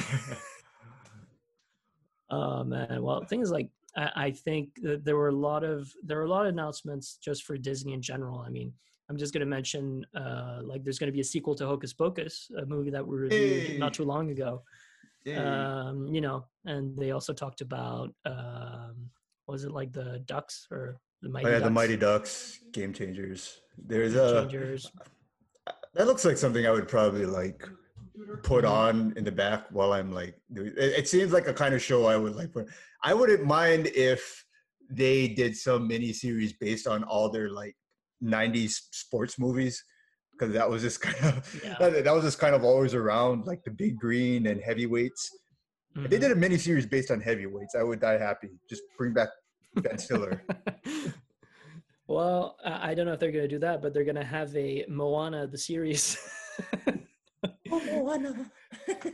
[2.30, 3.01] oh man.
[3.01, 6.30] Well, things like, I, I think that there were a lot of there were a
[6.30, 8.39] lot of announcements just for Disney in general.
[8.39, 8.74] I mean,
[9.10, 11.93] I'm just going to mention uh, like there's going to be a sequel to Hocus
[11.93, 13.78] Pocus, a movie that we reviewed Hey.
[13.78, 14.64] not too long ago.
[15.26, 15.36] Yay.
[15.36, 19.10] Um, you know, and they also talked about um,
[19.47, 21.66] was it like the Ducks or the Mighty oh yeah, Ducks?
[21.66, 23.60] the Mighty Ducks, Game Changers.
[23.78, 24.91] There's Game a Changers.
[25.93, 27.68] that looks like something I would probably like
[28.43, 28.70] put Mhm.
[28.70, 30.36] on in the back while I'm like.
[30.56, 32.51] It, it seems like a kind of show I would like.
[32.54, 32.68] Put.
[33.04, 34.45] I wouldn't mind if
[34.89, 37.76] they did some mini series based on all their like
[38.24, 39.84] '90s sports movies
[40.32, 41.76] because that was just kind of Yeah.
[41.80, 45.30] that, that was just kind of always around like the Big Green and heavyweights.
[45.96, 46.22] If they mm-hmm.
[46.22, 48.50] did a mini series based on heavyweights, I would die happy.
[48.68, 49.30] Just bring back
[49.76, 50.42] Ben Stiller.
[52.08, 54.24] well, I I don't know if they're going to do that, but they're going to
[54.24, 56.18] have a Moana the series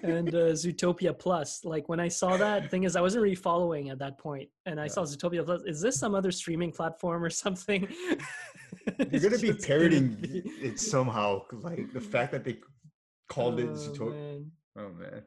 [0.03, 1.63] and uh, Zootopia Plus.
[1.65, 4.79] Like when I saw that, thing is, I wasn't really following at that point, and
[4.79, 5.61] I saw Zootopia Plus.
[5.65, 7.87] Is this some other streaming platform or something?
[9.11, 11.43] You're gonna be It's parroting be- it somehow.
[11.51, 12.57] Like the fact that they
[13.29, 14.11] called it Oh, Zootopia.
[14.13, 14.51] man.
[14.77, 15.23] Oh man.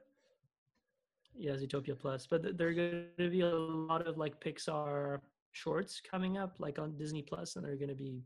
[1.35, 2.27] Yeah, Zootopia Plus.
[2.27, 5.19] But th- there are going to be a lot of like Pixar
[5.53, 8.21] shorts coming up, like on Disney Plus, and they're going to be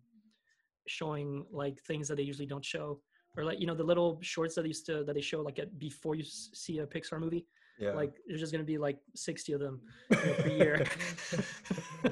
[0.89, 3.01] showing like things that they usually don't show,
[3.37, 5.59] or like you know the little shorts that they used to that they show like
[5.59, 7.47] at, before you see a Pixar movie.
[7.79, 7.93] Yeah.
[7.93, 10.87] Like there's just going to be like 60 of them you know, per year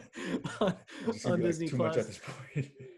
[0.61, 0.75] on,
[1.07, 1.97] gonna on like, Disney much Plus.
[1.97, 2.21] at this
[2.55, 2.71] point.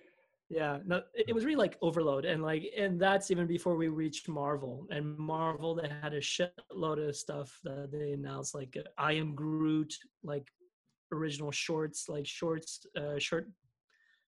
[0.49, 3.89] Yeah, no, it, it was really like overload, and like, and that's even before we
[3.89, 4.87] reached Marvel.
[4.91, 9.35] And Marvel, they had a shitload of stuff that they announced, like uh, I Am
[9.35, 10.47] Groot, like
[11.13, 13.51] original shorts, like shorts, uh, short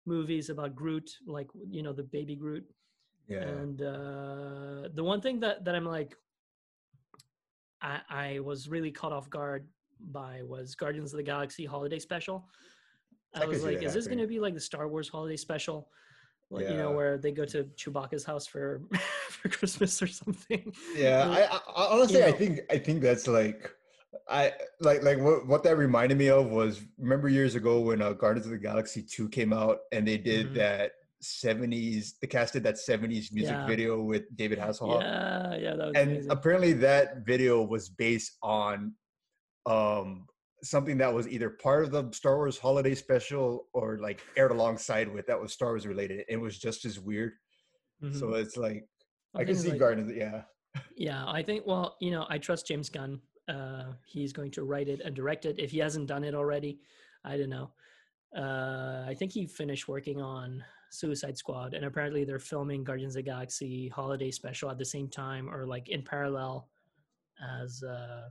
[0.07, 2.65] movies about Groot, like you know the baby Groot.
[3.29, 3.39] Yeah.
[3.43, 6.17] And uh, the one thing that that I'm like,
[7.83, 9.67] I I was really caught off guard
[10.01, 12.49] by was Guardians of the Galaxy Holiday Special.
[13.35, 15.89] I I was like, is this going to be like the Star Wars Holiday Special?
[16.51, 18.83] Like, you know, where they go to Chewbacca's house for
[19.31, 20.73] for Christmas or something.
[20.95, 21.21] yeah.
[21.23, 22.37] Uh, I, I I- honestly I know.
[22.37, 23.75] think I think that's like
[24.29, 28.13] I like like what what that reminded me of was remember years ago when uh,
[28.13, 30.55] Guardians of the Galaxy 2 came out and they did Mhm.
[30.55, 30.93] that
[31.25, 33.67] 70s the cast casted that 70s music Yeah.
[33.67, 35.01] video with David Hasselhoff.
[35.01, 36.31] yeah, yeah, that was and amazing.
[36.31, 38.95] apparently that video was based on
[39.67, 40.27] um
[40.63, 45.13] something that was either part of the Star Wars holiday special or like aired alongside
[45.13, 46.25] with that was Star Wars related.
[46.29, 47.33] It was just as weird.
[48.03, 48.19] Mhm.
[48.19, 48.87] So it's like
[49.35, 50.13] Well, I can see like, Guardians.
[50.15, 50.43] Yeah.
[50.97, 51.67] Yeah, I think.
[51.67, 53.21] Well, you know, I trust James Gunn.
[53.47, 55.59] Uh, he's going to write it and direct it.
[55.59, 56.81] If he hasn't done it already,
[57.25, 57.71] I don't know.
[58.37, 60.65] Uh, I think he finished working on
[60.95, 65.09] Suicide Squad, and apparently they're filming Guardians of the Galaxy Holiday Special at the same
[65.09, 66.69] time, or like in parallel.
[67.61, 68.29] As uh,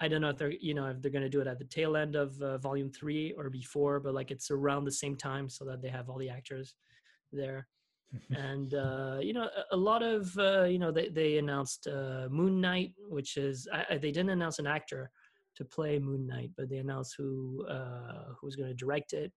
[0.00, 1.64] I don't know if they're, you know, if they're going to do it at the
[1.64, 5.48] tail end of uh, Volume Three or before, but like it's around the same time,
[5.48, 6.74] so that they have all the actors
[7.32, 7.66] there
[8.36, 12.28] and uh, you know a, a lot of uh, you know they they announced uh,
[12.30, 15.10] Moon Knight, which is I, I- they didn't announce an actor
[15.56, 19.32] to play Moon Knight, but they announced who uh, who's going to direct it.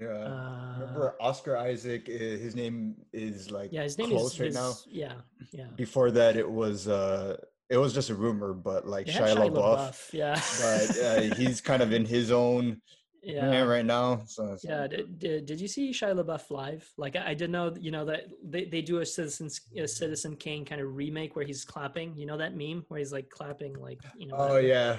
[0.00, 0.08] Yeah.
[0.08, 2.08] Uh, Remember Oscar Isaac?
[2.08, 4.72] uh, His name is like yeah, his name close is, right is- now.
[4.88, 5.14] yeah
[5.52, 5.66] yeah.
[5.76, 7.36] Before that, it was uh
[7.70, 9.78] it was just a rumor, but like Shia, Shia LaBeouf.
[9.78, 10.98] LaBeouf, yeah, But
[11.32, 12.82] uh, he's kind of in his own
[13.22, 13.62] yeah.
[13.62, 14.22] right now.
[14.26, 16.86] So it's- Yeah, did, did, did you see Shia LaBeouf live?
[16.98, 20.36] Like, I, I didn't know, you know, that they, they do a Citizen a Citizen
[20.36, 22.14] Kane kind of remake where he's clapping.
[22.16, 24.34] You know that meme where he's like clapping, like you know.
[24.36, 24.98] Oh yeah.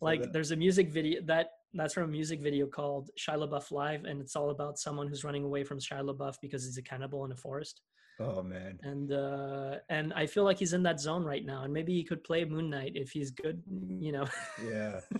[0.00, 4.04] like there's a music video that that's from a music video called Shia LaBeouf Live,
[4.04, 7.24] and it's all about someone who's running away from Shia LaBeouf because he's a cannibal
[7.24, 7.82] in a forest.
[8.18, 8.78] Oh man.
[8.82, 12.04] And uh, and I feel like he's in that zone right now, and maybe he
[12.04, 13.62] could play Moon Knight if he's good.
[13.88, 14.26] You know,
[14.64, 15.00] Yeah.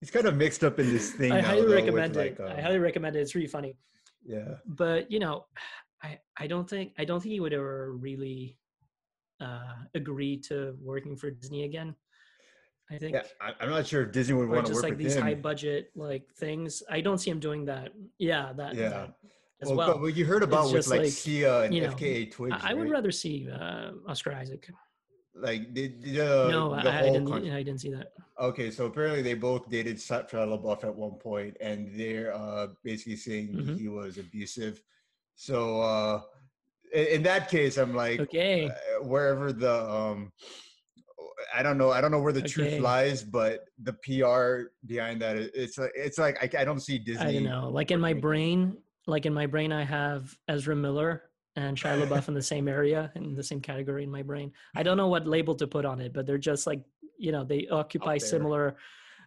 [0.00, 1.30] He's kind of mixed up in this thing.
[1.30, 2.40] I now, highly though, recommend like, it.
[2.40, 3.20] I um, highly recommend it.
[3.20, 3.76] It's really funny.
[4.24, 4.54] Yeah.
[4.64, 5.44] But you know,
[6.02, 8.56] I I don't think I don't think he would ever really
[9.42, 11.94] uh, agree to working for Disney again.
[12.90, 13.14] I think.
[13.14, 13.22] Yeah.
[13.40, 15.22] I, I'm not sure if Disney would want to just work like with these him.
[15.22, 16.82] high budget like things.
[16.90, 17.90] I don't see him doing that.
[18.18, 18.74] Yeah, that.
[18.74, 18.88] Yeah.
[18.88, 19.14] that
[19.62, 19.98] as well, well.
[19.98, 22.70] but you heard about with just like, like, Sia and you know, FKA Twigs, I,
[22.70, 22.92] I would right?
[22.92, 24.70] rather see uh, Oscar Isaac.
[25.34, 27.52] like did, did, uh, no, I, the I whole didn't.
[27.52, 28.12] I didn't see that.
[28.40, 33.16] Okay, so apparently they both dated Shia LaBeouf at one point, and they're uh, basically
[33.16, 33.78] saying Mhm.
[33.78, 34.82] he was abusive.
[35.34, 36.22] So uh,
[36.94, 38.66] in, in that case, I'm like, Okay.
[38.66, 40.32] uh, wherever the um,
[41.54, 45.36] I don't know, I don't know where the truth lies, but the PR behind that,
[45.36, 47.24] it's like it's like I, I don't see Disney.
[47.24, 47.70] I don't know.
[47.70, 48.76] Like in my brain,
[49.06, 51.24] like in my brain, I have Ezra Miller
[51.56, 54.52] and Shia LaBeouf in the same area in the same category in my brain.
[54.74, 56.82] I don't know what label to put on it, but they're just like
[57.18, 58.76] you know they occupy similar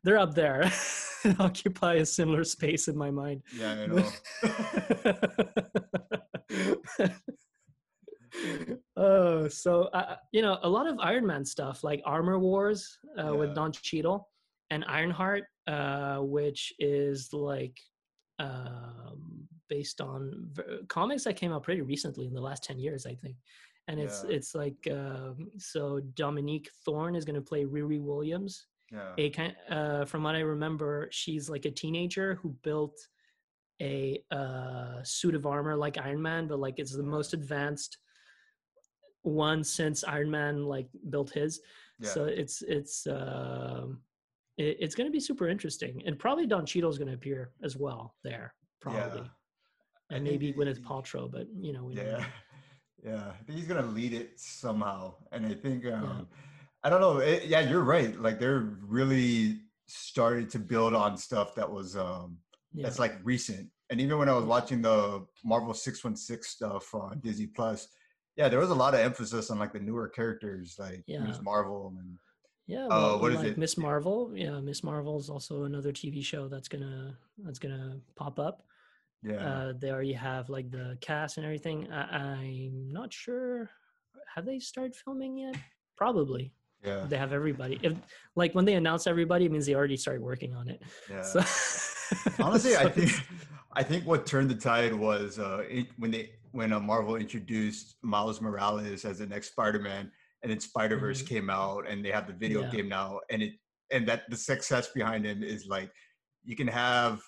[0.03, 0.71] they're up there.
[1.39, 3.41] occupy a similar space in my mind.
[3.55, 3.87] Yeah, I
[8.67, 8.77] know.
[8.95, 13.33] Oh, so uh, you know a lot of Iron Man stuff like Armor Wars uh,
[13.35, 14.27] with Don Cheadle
[14.69, 17.77] and Ironheart, uh, which is like
[18.39, 23.05] um, based on v- comics that came out pretty recently in the last ten years,
[23.05, 23.35] I think.
[23.87, 24.35] And it's Yeah.
[24.35, 28.67] it's like um, so Dominique Thorne is going to play Riri Williams.
[28.91, 29.13] Yeah.
[29.17, 32.95] A kind uh, from what I remember, she's like a teenager who built
[33.81, 37.97] a uh, suit of armor like Iron Man, but like it's the most advanced
[39.23, 41.59] one since Iron Man like built his.
[41.99, 42.09] Yeah.
[42.09, 44.01] So it's it's um
[44.57, 47.75] it, it's going to be super interesting, and probably Don Cheadle's going to appear as
[47.75, 49.27] well there, probably, Yeah.
[50.11, 52.03] And maybe Gwyneth he- Paltrow, but you know, we Yeah.
[52.17, 52.25] know.
[53.05, 53.31] Yeah.
[53.37, 55.15] I think he's gonna lead it somehow.
[55.33, 56.27] And I think um
[56.83, 57.17] I don't know.
[57.17, 58.17] It, yeah, you're right.
[58.17, 62.37] Like they're really started to build on stuff that was um
[62.73, 63.69] yeah, that's like recent.
[63.89, 67.89] And even when I was watching the Marvel 616 stuff on Disney Plus,
[68.35, 71.23] yeah, there was a lot of emphasis on like the newer characters like Yeah.
[71.23, 72.17] Miss Marvel and
[72.67, 72.85] yeah.
[72.85, 73.57] uh, Well, what is like it?
[73.57, 78.39] Miss Marvel, yeah, Miss Marvel is also another TV show that's gonna that's gonna pop
[78.39, 78.63] up.
[79.23, 79.35] yeah.
[79.35, 81.91] Uh, they already have like the cast and everything.
[81.91, 83.69] I, I'm not sure.
[84.35, 85.55] Have they started filming yet?
[85.95, 86.53] Probably.
[86.83, 87.05] yeah.
[87.07, 87.79] They have everybody.
[87.83, 87.93] If
[88.35, 90.81] like when they announce everybody, it means they already started working on it.
[91.09, 91.21] Yeah.
[91.21, 91.39] So,
[92.43, 93.11] Honestly, I think
[93.73, 97.97] I think what turned the tide was uh, it, when they when uh, Marvel introduced
[98.03, 100.11] Miles Morales as the next Spider-Man,
[100.43, 101.27] and then Spider Verse Mhm.
[101.27, 102.69] came out, and they have the video Yeah.
[102.69, 103.53] game now, and it
[103.91, 105.91] and that the success behind him is like
[106.43, 107.21] you can have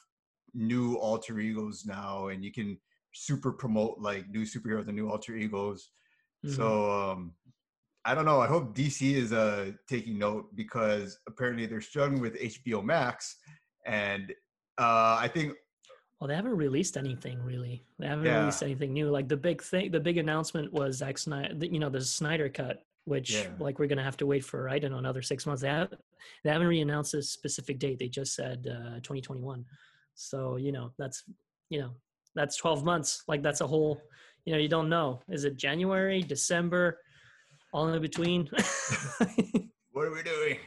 [0.53, 2.79] new alter egos now, and you can
[3.13, 5.89] super promote like new superheroes and new alter egos.
[6.45, 6.53] Mhm.
[6.53, 7.33] So um,
[8.05, 8.39] I don't know.
[8.41, 13.37] I hope DC is uh, taking note because apparently they're struggling with HBO Max,
[13.87, 14.31] and
[14.77, 15.53] uh, I think
[16.19, 17.83] well, they haven't released anything really.
[17.99, 18.39] They haven't Yeah.
[18.39, 19.09] released anything new.
[19.09, 21.53] Like the big thing, the big announcement was Zack Snyder.
[21.65, 23.49] You know, the Snyder cut, which Yeah.
[23.59, 25.61] like we're gonna have to wait for I don't know another six months.
[25.61, 25.93] They have
[26.43, 27.99] they haven't re-announced a specific date.
[27.99, 29.65] They just said uh, 2021.
[30.15, 31.23] So you know that's
[31.69, 31.91] you know
[32.33, 33.23] that's 12 months.
[33.27, 34.01] Like that's a whole.
[34.45, 35.21] You know, you don't know.
[35.27, 36.99] Is it January, December,
[37.73, 38.47] all in between?
[39.91, 40.57] what are we doing?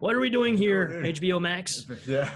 [0.00, 1.02] what are we doing here?
[1.04, 1.86] HBO Max.
[2.06, 2.30] Yeah,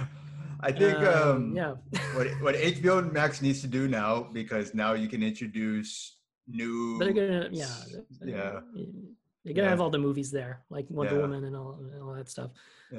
[0.65, 1.75] I think Um, um, yeah.
[2.17, 6.17] what what HBO Max needs to do now because now you can introduce
[6.49, 6.99] new.
[6.99, 7.67] They're gonna, yeah,
[8.21, 8.61] they're Yeah.
[9.45, 9.69] They're gonna Yeah.
[9.69, 11.21] have all the movies there, like Wonder Yeah.
[11.21, 12.51] Woman and all, and all that stuff.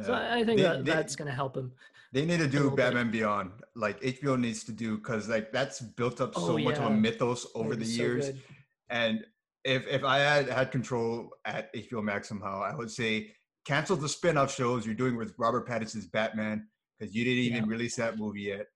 [0.03, 0.19] So yeah.
[0.33, 1.71] I I think They- that they- that's gonna help him.
[2.11, 2.77] They need to do little bit.
[2.85, 6.77] Batman Beyond, like HBO needs to do, because like that's built up so Oh, much
[6.77, 8.25] of a mythos over the so years.
[8.27, 8.41] good.
[8.89, 9.25] And
[9.63, 13.33] if if I had had control at HBO Max somehow, I would say
[13.65, 17.69] cancel the spin-off shows you're doing with Robert Pattinson's Batman because you didn't even Yeah.
[17.71, 18.67] release that movie yet,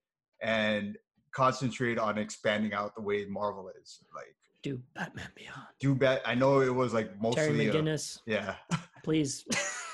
[0.42, 0.96] and
[1.32, 4.00] concentrate on expanding out the way Marvel is.
[4.14, 5.66] Like Do Batman Beyond.
[5.80, 6.22] do bat.
[6.26, 8.56] I know it was like mostly uh, McGinnis, yeah.
[9.04, 9.44] please,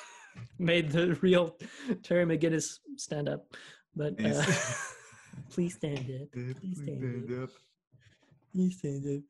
[0.58, 1.56] made the real
[2.02, 3.54] Terry McGinnis stand up,
[3.94, 4.36] but Please.
[4.38, 4.46] uh,
[5.50, 6.32] please stand up.
[6.32, 7.50] Please stand up.
[8.52, 9.26] Please stand up.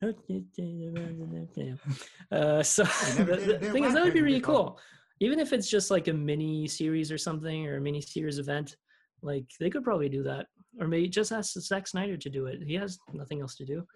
[2.30, 4.78] Uh, so the, the thing is, that would be really cool.
[5.20, 8.76] Even if it's just like a mini series or something, or a mini series event,
[9.22, 10.46] like they could probably do that.
[10.80, 12.60] Or maybe just ask Zack Snyder to do it.
[12.66, 13.86] He has nothing else to do.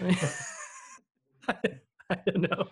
[2.10, 2.64] I don't know.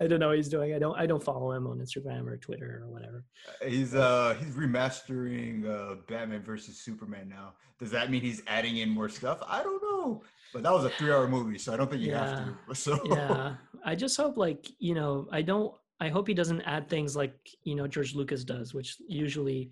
[0.00, 0.74] I don't know what he's doing.
[0.74, 0.96] I don't.
[0.98, 3.24] I don't follow him on Instagram or Twitter or whatever.
[3.66, 7.54] He's uh he's remastering uh Batman versus Superman now.
[7.78, 9.38] Does that mean he's adding in more stuff?
[9.46, 10.22] I don't know.
[10.52, 12.56] But that was a three hour movie, so I don't think you have to.
[12.74, 13.54] So Yeah.
[13.84, 15.72] I just hope, like you know, I don't.
[16.00, 19.70] I hope he doesn't add things like you know George Lucas does, which usually,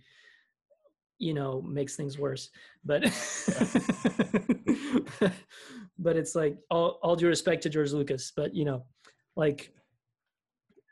[1.18, 2.50] you know, makes things worse.
[2.84, 3.02] But
[5.98, 8.84] but it's like all all due respect to George Lucas, but you know,
[9.36, 9.72] like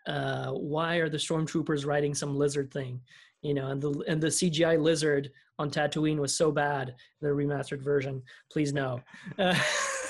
[0.08, 3.00] uh why are the stormtroopers riding some lizard thing
[3.40, 7.80] you know and the and the cgi lizard on tatooine was so bad the remastered
[7.80, 8.20] version
[8.50, 9.00] please no
[9.38, 9.54] uh,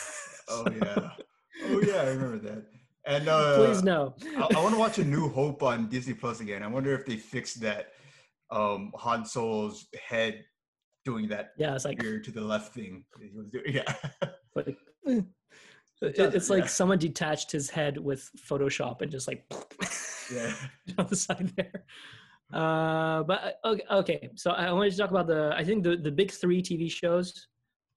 [0.49, 1.11] Oh yeah.
[1.65, 2.65] Oh yeah, I remember that.
[3.07, 6.41] And uh please no I, I want to watch a New Hope on Disney Plus
[6.41, 6.63] again.
[6.63, 7.93] I wonder if they fixed that
[8.53, 10.45] um Han Solo's head
[11.05, 13.05] doing that yeah it's like ear to the left thing.
[13.21, 13.95] He was doing, yeah.
[14.55, 14.79] like.
[16.03, 16.69] It- does, it's like yeah.
[16.69, 19.45] someone detached his head with photoshop and just like
[20.35, 20.53] yeah.
[20.99, 21.85] on the side there
[22.53, 25.97] uh but uh, okay, okay so i wanted to talk about the i think the
[25.97, 27.47] the big three tv shows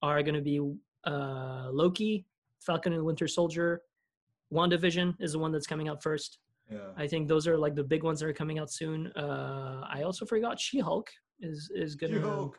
[0.02, 0.60] are going to be
[1.04, 2.24] uh loki
[2.60, 3.82] falcon and the winter soldier
[4.52, 6.38] wandavision is the one that's coming out first
[6.70, 6.78] Yeah.
[6.96, 10.02] i think those are like the big ones that are coming out soon uh i
[10.02, 11.08] also forgot she-hulk
[11.40, 12.14] is is gonna.
[12.14, 12.58] She-Hulk.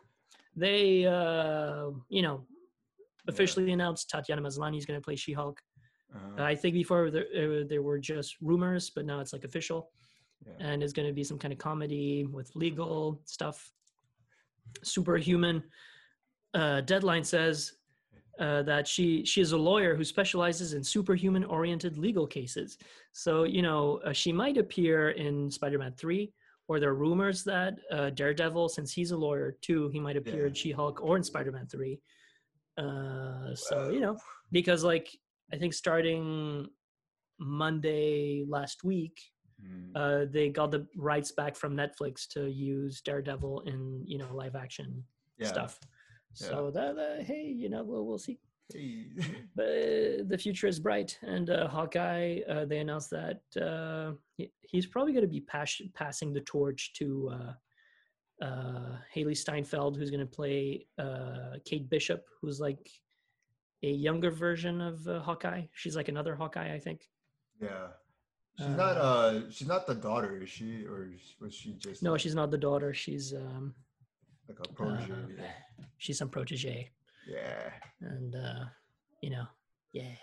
[0.56, 2.46] They uh, you know
[3.28, 5.58] officially announced Tatiana Maslany is gonna play She-Hulk.
[6.16, 9.92] Uh, I think before there, uh, there were just rumors, but now it's like official,
[10.46, 10.54] Yeah.
[10.68, 13.58] and it's going to be some kind of comedy with legal stuff.
[14.84, 15.64] Superhuman.
[16.54, 17.74] Uh, Deadline says
[18.40, 22.78] uh, that she she is a lawyer who specializes in superhuman-oriented legal cases.
[23.12, 26.34] So you know uh, she might appear in Spider-Man three,
[26.68, 30.48] or there are rumors that uh, Daredevil, since he's a lawyer too, he might appear
[30.48, 32.00] in She-Hulk or in Spider-Man three.
[32.78, 34.18] Uh, so you know
[34.52, 35.10] because like
[35.54, 36.68] I think starting
[37.40, 39.20] Monday last week,
[39.96, 44.56] uh, they got the rights back from Netflix to use Daredevil in you know live
[44.56, 45.04] action
[45.38, 45.48] yeah.
[45.48, 45.80] stuff.
[46.38, 48.38] So that, that hey, you know we'll we'll see.
[48.74, 49.06] Hey.
[49.56, 54.52] But uh, the future is bright, and uh, Hawkeye uh, they announced that uh, he,
[54.62, 57.32] he's probably going to be pas- passing the torch to.
[57.34, 57.54] Uh,
[58.40, 62.88] uh, Hailee Steinfeld, who's going to play uh, Kate Bishop, who's like
[63.82, 65.64] a younger version of uh, Hawkeye.
[65.74, 67.10] She's like another Hawkeye, I think.
[67.60, 67.88] yeah.
[68.60, 70.84] She's not uh she's not the daughter, is she?
[70.86, 71.10] Or
[71.40, 72.92] was she just No, she's not the daughter.
[72.94, 73.74] She's um,
[74.48, 75.14] like a protege?
[75.14, 75.44] uh,
[75.98, 76.90] she's some protege,
[77.28, 77.70] yeah.
[78.02, 78.66] and uh,
[79.22, 79.46] you know,
[79.94, 80.16] yeah.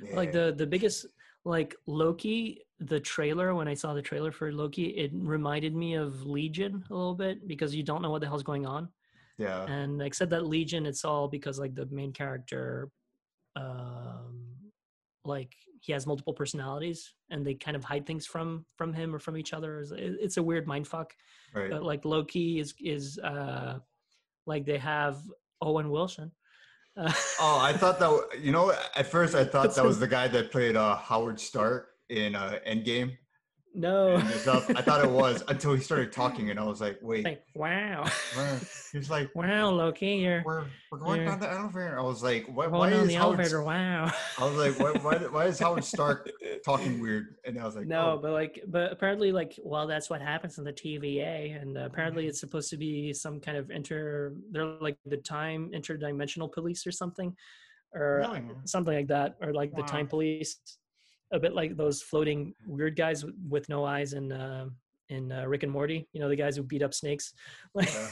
[0.00, 0.16] yeah.
[0.16, 1.06] Like the the biggest
[1.44, 6.24] like Loki, the trailer when I saw the trailer for Loki, it reminded me of
[6.24, 8.88] Legion a little bit because you don't know what the hell's going on.
[9.38, 9.64] yeah.
[9.66, 12.90] and except that legion it's all because like the main character
[13.56, 14.44] um
[15.24, 19.18] like he has multiple personalities and they kind of hide things from from him or
[19.18, 21.14] from each other It's- it's a weird mind fuck
[21.54, 21.70] Right.
[21.70, 23.78] but like loki is is uh
[24.46, 25.16] like they have
[25.60, 26.30] owen wilson
[26.96, 28.70] uh, Oh, I thought that you know.
[28.94, 32.58] At first, I thought that was the guy that played uh, Howard Stark in uh,
[32.68, 33.16] Endgame.
[33.74, 34.16] No.
[34.16, 38.04] I thought it was until he started talking, and I was like, "Wait." like wow
[38.92, 42.46] He's like, wow loki you're "We're we're going you're down the elevator." I was like,
[42.46, 45.84] "Why, why is the Howard?" elevator wow I was like, "Why why, why is Howard
[45.84, 46.30] Stark
[46.64, 50.10] talking weird?" And I was like, no "Oh, but like but apparently like well that's
[50.10, 53.70] what happens in the tva and uh, apparently it's supposed to be some kind of
[53.70, 57.34] inter they're like the time interdimensional police or something
[57.94, 58.42] or Really?
[58.64, 60.58] something like that or like the time police
[61.32, 64.66] a bit like those floating weird guys with no eyes in uh
[65.08, 67.32] in uh, rick and morty you know the guys who beat up snakes
[67.74, 68.08] like Yeah.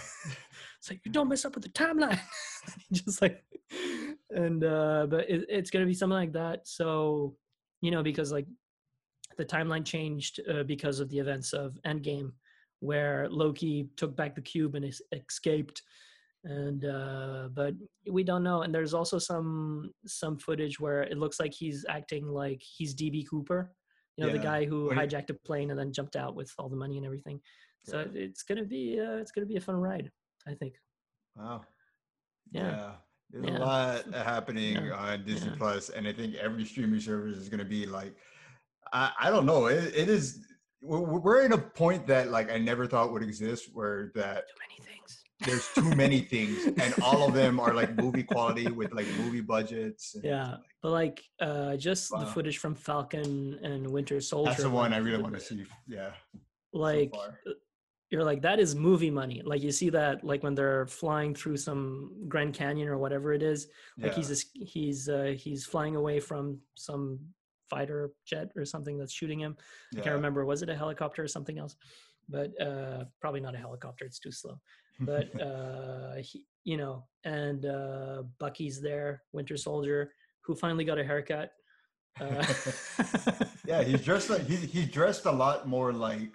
[0.79, 2.18] it's like you don't mess up with the timeline
[2.93, 3.43] just like
[4.31, 7.35] and uh but it, it's gonna be something like that so
[7.81, 8.47] you know because like
[9.39, 12.33] the timeline changed uh, because of the events of endgame
[12.81, 15.83] where loki took back the cube and escaped
[16.45, 17.74] and uh but
[18.11, 22.26] we don't know and there's also some some footage where it looks like he's acting
[22.26, 23.70] like he's db cooper
[24.16, 26.51] you know the guy who when he- hijacked a plane and then jumped out with
[26.59, 27.38] all the money and everything
[27.84, 28.22] so Yeah.
[28.22, 30.11] it's gonna be uh, it's gonna be a fun ride
[30.47, 30.74] i think
[31.36, 31.62] wow,
[32.53, 32.93] Yeah.
[33.30, 33.59] There's Yeah.
[33.59, 34.95] a lot happening Yeah.
[34.97, 35.57] on Disney Yeah.
[35.57, 38.16] Plus, and I think every streaming service is going to be like,
[38.93, 39.66] I, I don't know.
[39.66, 40.45] It, it is.
[40.82, 44.55] We're we're in a point that like I never thought would exist, where that too
[44.66, 44.89] many things
[45.41, 49.41] there's too many things and all of them are like movie quality with like movie
[49.41, 54.70] budgets Yeah, but like uh just the footage from falcon and winter soldier that's the
[54.70, 56.11] one i really want to see yeah
[56.72, 57.38] like far.
[57.47, 57.53] uh,
[58.11, 59.41] you're like that is movie money.
[59.45, 63.43] Like you see that like when they're flying through some grand canyon or whatever it
[63.43, 63.68] is
[63.99, 64.16] like yeah.
[64.16, 67.20] he's es- he's uh he's flying away from some
[67.68, 69.57] fighter jet or something that's shooting him.
[69.97, 71.76] I can't remember was it a helicopter or something else?
[72.28, 74.59] But uh probably not a helicopter it's too slow
[75.01, 81.05] but uh he, you know and uh bucky's there winter soldier who finally got a
[81.05, 81.53] haircut
[82.20, 82.44] uh,
[83.66, 86.32] yeah he's dressed like he, dressed a lot more like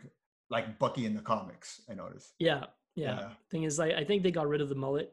[0.50, 2.34] like bucky in the comics i noticed.
[2.40, 3.32] Yeah yeah.
[3.52, 5.12] Thing is like i think they got rid of the mullet.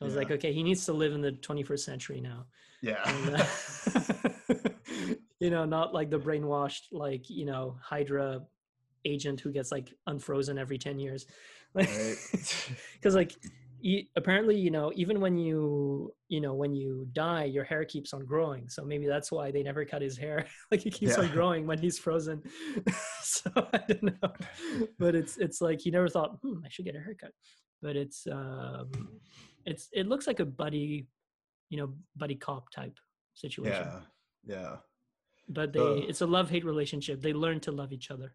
[0.00, 2.46] I was like okay he needs to live in the 21st century now.
[2.80, 4.54] Yeah, And, uh,
[5.40, 8.42] you know not like the brainwashed like you know hydra
[9.04, 11.26] agent who gets like unfrozen every 10 years
[11.74, 12.16] like Right.
[12.94, 13.34] because like
[13.80, 18.12] you, apparently you know even when you you know when you die your hair keeps
[18.12, 18.68] on growing.
[18.68, 20.46] So maybe that's why they never cut his hair.
[20.70, 22.42] Like it keeps on growing when he's frozen.
[23.22, 24.32] So i don't know.
[24.98, 27.32] But it's it's like he never thought hmm i should get a haircut.
[27.82, 28.90] But it's um
[29.66, 31.06] it's it looks like a buddy
[31.70, 32.96] you know buddy cop type
[33.34, 33.86] situation.
[33.86, 34.00] Yeah.
[34.56, 34.76] Yeah.
[35.48, 36.08] But they Uh.
[36.08, 37.20] it's a love hate relationship.
[37.22, 38.34] They learn to love each other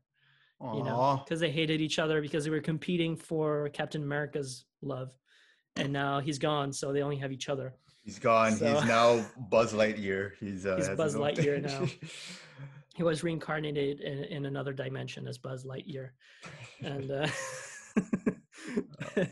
[0.62, 5.12] you know because they hated each other because they were competing for captain america's love.
[5.76, 7.74] And now he's gone so they only have each other.
[8.04, 8.52] He's gone.
[8.54, 10.34] So- he's now buzz lightyear.
[10.40, 11.92] He's uh He's Buzz Lightyear thing.
[12.96, 16.10] he was reincarnated in, in another dimension as buzz lightyear.
[16.82, 17.28] And uh.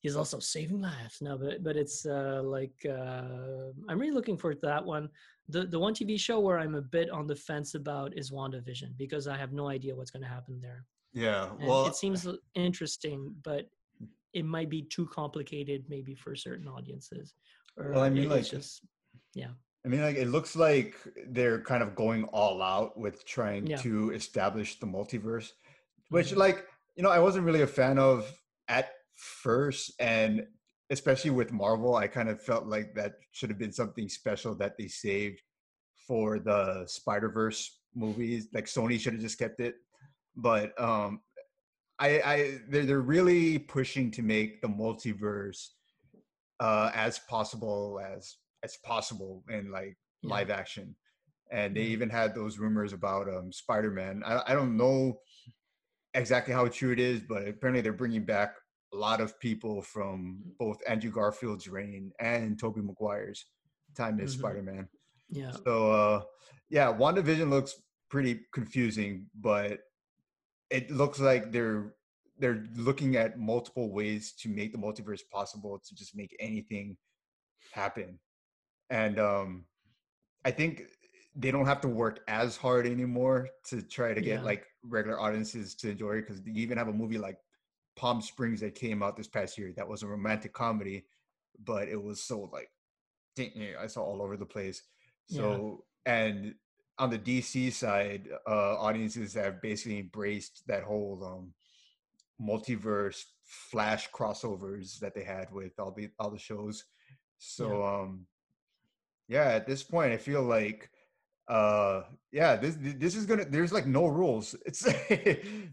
[0.00, 1.20] he's also saving lives.
[1.20, 5.08] No, but but it's uh, like uh, I'm really looking forward to that one.
[5.48, 8.96] The the one TV show where I'm a bit on the fence about is WandaVision
[8.96, 10.84] because I have no idea what's going to happen there.
[11.12, 13.70] Yeah, And well, it seems interesting, but
[14.32, 17.34] it might be too complicated maybe for certain audiences.
[17.76, 18.82] Or Well, I mean, like- just
[19.34, 19.50] yeah,
[19.84, 20.96] I mean, like it looks like
[21.28, 23.76] they're kind of going all out with trying Yeah.
[23.78, 25.52] to establish the multiverse,
[26.08, 26.36] which, Mhm.
[26.38, 26.66] like,
[26.96, 30.46] you know, I wasn't really a fan of at first, and
[30.90, 34.76] especially with Marvel, I kind of felt like that should have been something special that
[34.78, 35.42] they saved
[36.06, 38.48] for the Spider Verse movies.
[38.52, 39.76] Like Sony should have just kept it,
[40.36, 41.20] but um,
[41.98, 45.68] I, I, they're they're really pushing to make the multiverse
[46.60, 50.30] uh as possible as as possible in like Yeah.
[50.34, 50.96] live action
[51.52, 55.20] and they even had those rumors about um spider-man I, I don't know
[56.14, 58.54] exactly how true it is but apparently they're bringing back
[58.92, 63.46] a lot of people from both andrew garfield's reign and toby maguire's
[63.96, 64.38] time as Mhm.
[64.38, 64.88] spider-man
[65.30, 66.22] yeah, so uh
[66.70, 67.74] yeah wandavision looks
[68.08, 69.80] pretty confusing but
[70.70, 71.94] it looks like they're
[72.38, 76.96] they're looking at multiple ways to make the multiverse possible to just make anything
[77.72, 78.18] happen
[78.90, 79.64] and um
[80.44, 80.82] i think
[81.34, 84.42] they don't have to work as hard anymore to try to get Yeah.
[84.42, 87.38] like regular audiences to enjoy it because you even have a movie like
[87.96, 91.04] palm springs that came out this past year that was a romantic comedy
[91.64, 92.70] but it was so like
[93.80, 94.82] i saw all over the place.
[95.28, 95.40] Yeah.
[95.40, 96.54] so and
[96.98, 101.52] on the dc side uh audiences have basically embraced that whole um
[102.40, 106.84] multiverse flash crossovers that they had with all the all the shows.
[107.38, 108.26] So um
[109.28, 110.90] yeah at this point i feel like
[111.48, 114.82] uh yeah this this is gonna there's like no rules it's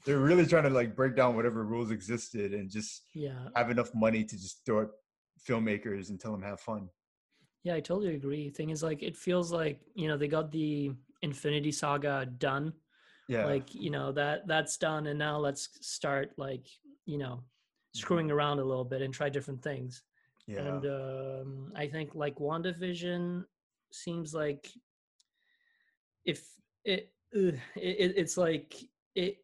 [0.05, 3.47] they're really trying to like break down whatever rules existed and just yeah.
[3.55, 4.89] have enough money to just throw at
[5.47, 6.89] filmmakers and tell them have fun
[7.63, 8.49] Yeah, I totally agree.
[8.49, 12.73] Thing is, like, it feels like you know they got the Infinity Saga done.
[13.27, 16.67] yeah Like, you know that that's done, and now let's start like
[17.05, 17.43] you know
[17.93, 20.03] screwing around a little bit and try different things.
[20.47, 23.45] yeah And um, I think like WandaVision
[23.91, 24.69] seems like
[26.25, 26.45] if
[26.85, 28.75] it, it it- it's like
[29.15, 29.37] it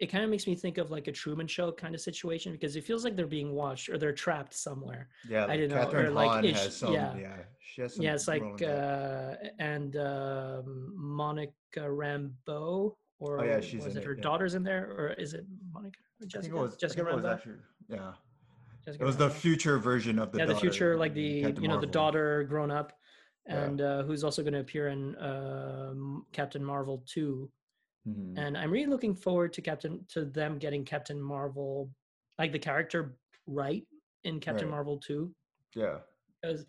[0.00, 2.74] it kind of makes me think of like a Truman Show kind of situation because
[2.76, 5.08] it feels like they're being watched or they're trapped somewhere.
[5.28, 7.16] yeah like don't know, Kathryn or, like, Hahn ish- has some yeah.
[7.16, 13.60] yeah, she has some yeah, it's like uh, and um, Monica Rambeau or Oh, yeah,
[13.60, 14.20] she's was it it, her yeah.
[14.22, 16.42] daughter's in there or is it Monica or I Jessica?
[16.42, 17.32] think it was, Jessica I it Rambeau.
[17.34, 17.54] actually
[17.88, 18.12] yeah
[18.84, 21.68] Jessica it was the future version of the yeah, the future, like the Captain you
[21.68, 22.92] know the daughter grown up,
[23.46, 23.64] Yeah.
[23.64, 27.50] and uh, who's also going to appear in um, Captain Marvel two.
[28.08, 28.34] Mhm.
[28.38, 31.90] And I'm really looking forward to Captain to them getting Captain Marvel,
[32.38, 33.16] like the character
[33.46, 33.86] right
[34.24, 34.74] in Captain Right.
[34.76, 35.34] Marvel two,
[35.74, 35.98] yeah
[36.40, 36.64] because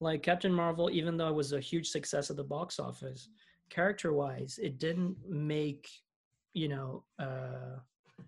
[0.00, 3.28] like Captain Marvel, even though it was a huge success at the box office,
[3.70, 5.88] character wise, it didn't make
[6.54, 7.78] you know uh,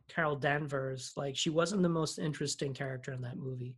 [0.09, 3.76] Carol Danvers like she wasn't the most interesting character in that movie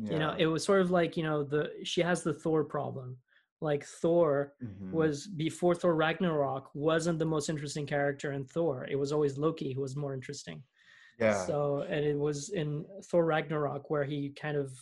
[0.00, 3.16] you know it was sort of like you know the she has the thor problem
[3.60, 4.92] like thor Mhm.
[4.92, 9.72] was before thor ragnarok wasn't the most interesting character in thor it was always loki
[9.72, 10.62] who was more interesting
[11.18, 14.72] yeah so and it was in thor ragnarok where he kind of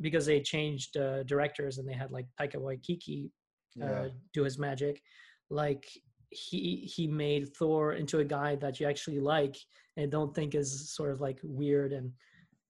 [0.00, 3.30] because they changed uh, directors and they had like taika waititi
[3.76, 5.02] yeah uh, do his magic
[5.50, 5.84] like
[6.30, 6.62] he
[6.94, 9.56] he made thor into a guy that you actually like
[9.96, 12.12] and don't think is sort of like weird and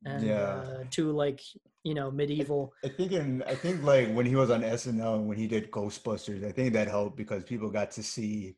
[0.05, 0.61] and Yeah.
[0.62, 1.41] uh, too like
[1.85, 5.28] you know medieval I think in I think like when he was on SNL and
[5.28, 8.57] when he did Ghostbusters, I think that helped because people got to see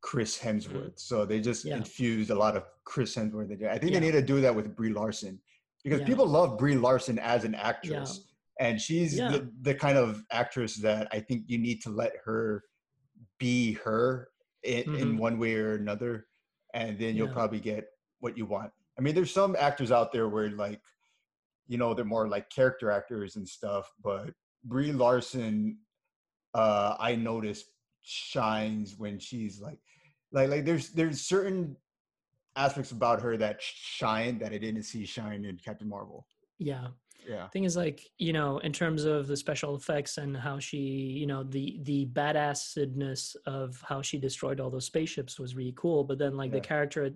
[0.00, 0.98] Chris Hemsworth.
[0.98, 1.68] So they just Mm-hmm.
[1.68, 1.76] Yeah.
[1.78, 3.50] infused a lot of Chris Hemsworth.
[3.68, 4.00] I think Yeah.
[4.00, 5.40] they need to do that with Brie Larson
[5.84, 6.06] because Yeah.
[6.06, 8.28] people love Brie Larson as an actress.
[8.60, 12.62] And she's the, the kind of actress that I think you need to let her
[13.38, 14.28] be her
[14.62, 15.18] in, in Mhm.
[15.18, 16.26] one way or another.
[16.74, 17.86] And then you'll probably get
[18.20, 18.70] what you want.
[18.96, 20.80] I mean, there's some actors out there where like,
[21.72, 24.28] you know, they're more like character actors and stuff, but
[24.62, 25.78] Brie Larson,
[26.52, 27.64] uh, I noticed
[28.02, 29.78] shines when she's like,
[30.32, 31.74] like, like there's there's certain
[32.56, 36.26] aspects about her that shine that I didn't see shine in Captain Marvel.
[36.58, 36.88] yeah.
[37.28, 40.78] Yeah, thing is like you know in terms of the special effects and how she
[41.20, 46.02] you know the the badassedness of how she destroyed all those spaceships was really cool
[46.02, 47.12] but then like the character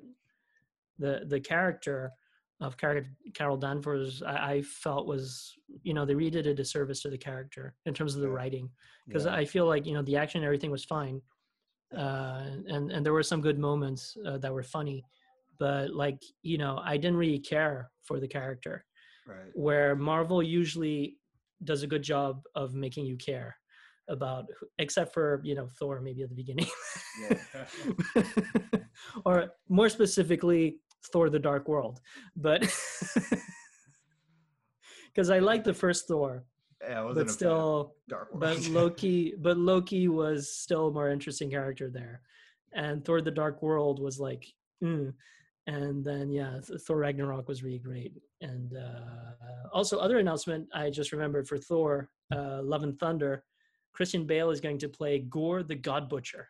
[1.00, 2.12] the the character
[2.60, 3.04] of Car-
[3.34, 5.52] carol danvers I, I felt was
[5.82, 8.70] you know they really did a disservice to the character in terms of the writing.
[9.06, 9.34] Because yeah.
[9.34, 11.20] i feel like you know the action and everything was fine
[11.96, 15.04] uh and and there were some good moments uh, that were funny
[15.58, 18.84] but like you know i didn't really care for the character.
[19.28, 19.50] Right.
[19.54, 21.16] where Marvel usually
[21.64, 23.56] does a good job of making you care
[24.08, 24.44] about,
[24.78, 26.68] except for you know Thor maybe at the beginning,
[29.26, 30.78] or more specifically
[31.12, 32.00] Thor: The Dark World,
[32.36, 32.60] but
[35.14, 36.44] because I like the first Thor,
[36.82, 38.40] yeah, but a fan of still Dark World.
[38.40, 42.20] but Loki, but Loki was still a more interesting character there,
[42.72, 44.46] and Thor: The Dark World was like,
[44.82, 45.12] mm.
[45.66, 50.90] and then yeah, Th- Thor Ragnarok was really great, and uh, also other announcement I
[50.90, 53.44] just remembered for Thor: uh, Love and Thunder,
[53.92, 56.48] Christian Bale is going to play Gorr the God Butcher,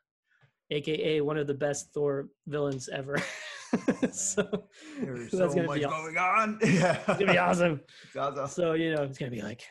[0.71, 3.23] aka one of the best Thor villains ever.
[4.13, 4.67] so
[5.01, 6.59] There's that's so gonna much be aw- going on.
[6.63, 6.99] Yeah.
[7.09, 7.81] it's gonna be awesome.
[8.13, 8.49] Zaza.
[8.49, 9.63] So you know, it's gonna be like,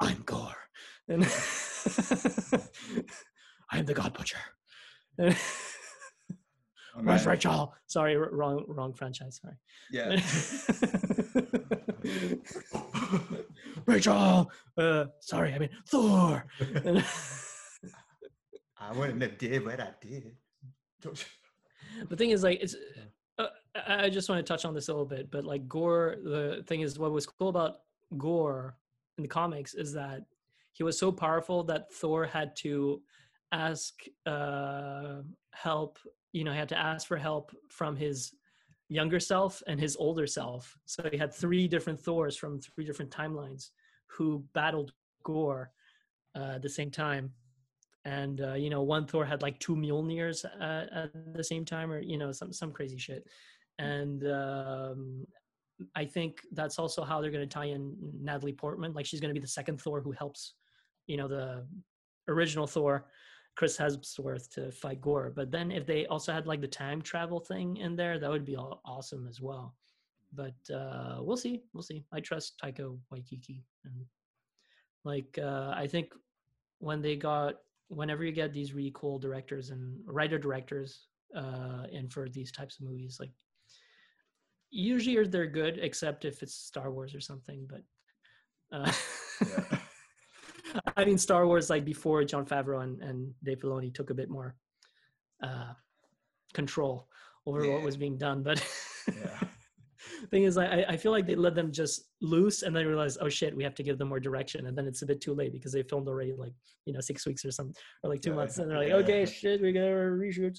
[0.00, 0.54] I'm Gorr,
[1.08, 1.24] and
[3.70, 4.38] I'm the God Butcher.
[5.18, 5.36] And
[6.96, 7.34] Oh, Where's man.
[7.34, 7.74] Rachel?
[7.86, 9.40] Sorry, wrong, wrong franchise.
[9.40, 9.54] Sorry.
[9.92, 10.20] Yeah.
[13.86, 14.50] Rachel.
[14.76, 16.44] Uh, sorry, I mean Thor.
[18.80, 20.32] I wouldn't have did what I did.
[22.08, 22.76] The thing is, like, it's.
[23.38, 23.46] Uh,
[23.86, 26.80] I just want to touch on this a little bit, but like Gorr, the thing
[26.80, 27.76] is, what was cool about
[28.16, 28.76] Gorr
[29.16, 30.22] in the comics is that
[30.72, 33.02] he was so powerful that Thor had to
[33.52, 33.94] ask
[34.26, 35.16] uh,
[35.52, 35.98] help.
[36.32, 38.32] You know, he had to ask for help from his
[38.88, 40.76] younger self and his older self.
[40.86, 43.70] So he had three different Thors from three different timelines
[44.06, 44.92] who battled
[45.22, 45.70] Gorr
[46.36, 47.32] uh, at the same time.
[48.08, 51.92] And uh, you know, one Thor had like two Mjolnirs uh, at the same time,
[51.92, 53.28] or you know, some some crazy shit.
[53.78, 55.26] And um,
[55.94, 57.94] I think that's also how they're going to tie in
[58.28, 58.94] Natalie Portman.
[58.94, 60.54] Like she's going to be the second Thor who helps,
[61.06, 61.66] you know, the
[62.28, 63.08] original Thor,
[63.56, 65.30] Chris Hemsworth, to fight Gorr.
[65.36, 68.46] But then if they also had like the time travel thing in there, that would
[68.46, 69.74] be all awesome as well.
[70.32, 71.60] But uh, we'll see.
[71.74, 72.06] We'll see.
[72.10, 74.06] I trust Taika Waititi, and
[75.04, 76.14] like uh, I think
[76.80, 77.56] when they got
[77.88, 82.78] whenever you get these really cool directors and writer directors uh, in for these types
[82.78, 83.32] of movies, like
[84.70, 87.68] usually they're good, except if it's Star Wars or something.
[87.68, 87.82] But
[88.72, 88.92] uh,
[89.48, 89.78] Yeah.
[90.96, 94.28] I mean, Star Wars like before Jon Favreau and, and Dave Filoni took a bit
[94.28, 94.54] more
[95.42, 95.72] uh,
[96.52, 97.08] control
[97.46, 98.42] over what was being done.
[98.42, 98.62] But
[99.08, 99.40] Yeah.
[100.30, 103.28] thing is, I, I feel like they let them just loose and then realize, oh
[103.28, 104.66] shit, we have to give them more direction.
[104.66, 106.52] And then it's a bit too late because they filmed already like,
[106.86, 108.58] you know, six weeks or something, or like two Yeah, months.
[108.58, 108.94] And they're like, yeah.
[108.96, 110.58] okay, shit, we got our reshoots.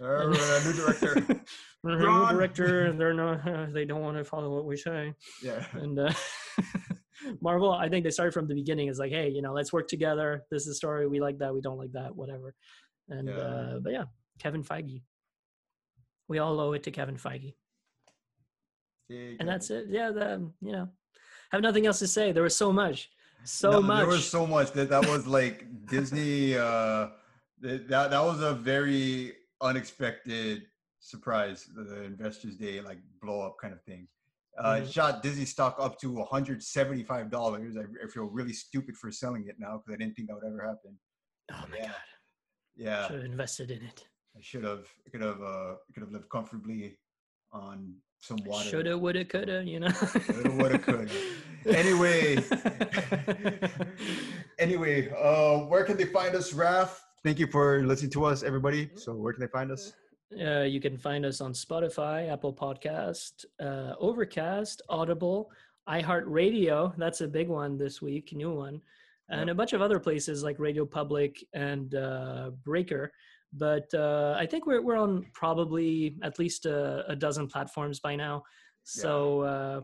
[0.00, 1.26] Uh, a new director.
[1.84, 5.14] New director, and they're not, they don't want to follow what we say.
[5.40, 5.64] Yeah.
[5.74, 6.12] And uh,
[7.40, 8.88] Marvel, I think they started from the beginning.
[8.88, 10.44] It's like, hey, you know, let's work together.
[10.50, 11.06] This is a story.
[11.06, 11.54] We like that.
[11.54, 12.14] We don't like that.
[12.16, 12.54] Whatever.
[13.08, 13.34] And Yeah.
[13.36, 14.04] uh, but yeah,
[14.40, 15.02] Kevin Feige.
[16.28, 17.54] We all owe it to Kevin Feige,
[19.10, 19.86] and that's it.
[19.88, 20.88] Yeah, the, you know,
[21.50, 22.32] have nothing else to say.
[22.32, 23.10] There was so much,
[23.44, 23.98] so No, much.
[24.00, 26.56] There was so much that that was like Disney.
[26.56, 27.08] Uh,
[27.60, 30.62] that that was a very unexpected
[31.00, 31.66] surprise.
[31.74, 34.08] The, Investors Day like blow up kind of thing.
[34.58, 34.92] Uh, Mhm.
[34.92, 37.76] Shot Disney stock up to 175 dollars.
[37.76, 40.46] I, I feel really stupid for selling it now because I didn't think that would
[40.46, 40.98] ever happen.
[41.52, 41.86] oh my yeah.
[41.86, 41.94] god,
[42.74, 44.04] Yeah, should have invested in it.
[44.36, 44.86] I should have.
[45.12, 45.40] Could have.
[45.40, 46.98] Uh, could have lived comfortably
[47.52, 47.94] on
[48.26, 48.68] some water.
[48.68, 49.62] Shoulda, woulda, coulda.
[49.64, 49.90] You know.
[49.90, 51.12] Coulda, woulda, coulda.
[51.66, 52.36] Anyway.
[54.60, 57.04] anyway, uh, where can they find us, Raf?
[57.24, 58.88] Thank you for listening to us, everybody.
[58.94, 59.92] So, where can they find us?
[60.40, 65.50] Uh, you can find us on Spotify, Apple Podcast, uh, Overcast, Audible,
[65.88, 66.94] iHeartRadio.
[66.96, 68.80] That's a big one this week, new one,
[69.28, 73.12] and a bunch of other places like Radio Public and uh, Breaker.
[73.52, 78.16] But uh, I think we're we're on probably at least a, a dozen platforms by
[78.16, 78.42] now.
[78.84, 79.80] So uh,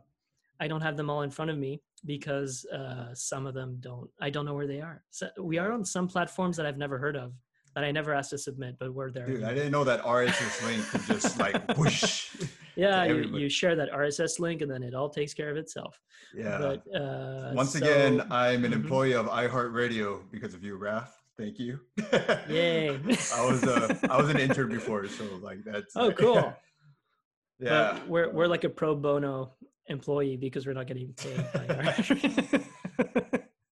[0.61, 4.11] I don't have them all in front of me because uh, some of them don't.
[4.21, 5.03] I don't know where they are.
[5.11, 7.33] So we are on some platforms that I've never heard of
[7.75, 9.27] that I never asked to submit, but we're there.
[9.27, 12.29] Dude, I didn't know that RSS link could just like whoosh.
[12.77, 16.01] yeah you, you share that rss link and then it all takes care of itself
[16.35, 16.57] Yeah.
[16.59, 18.77] but uh Once so- again, I'm an Mhm.
[18.77, 21.22] employee of iHeartRadio because of you, Raf.
[21.43, 21.81] Thank you.
[22.49, 22.91] Yay.
[23.35, 26.37] I was uh, I was an intern before, so like that's oh cool
[27.59, 27.95] yeah.
[27.95, 29.55] But we're we're like a pro bono
[29.89, 31.67] employee because we're not getting paid by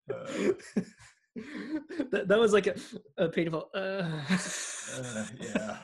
[0.09, 0.53] Uh,
[2.11, 2.75] that, that was like a,
[3.17, 3.77] a painful uh,
[4.97, 5.77] uh, yeah.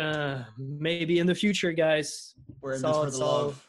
[0.00, 3.66] uh maybe in the future guys We're in It's this for the all- love.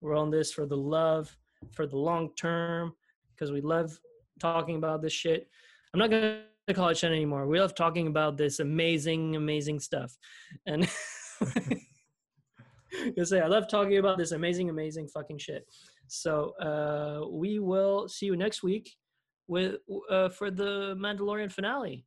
[0.00, 1.36] we're on this for the love
[1.72, 2.94] for the long term
[3.34, 3.98] because we love
[4.38, 5.48] talking about this shit
[5.92, 6.42] i'm not gonna
[6.72, 10.16] call it shit anymore we love talking about this amazing amazing stuff
[10.66, 10.88] and
[13.16, 15.64] you say i love talking about this amazing amazing fucking shit
[16.06, 18.86] So uh, we will see you next week
[19.48, 19.72] with
[20.10, 22.04] uh, for the Mandalorian finale,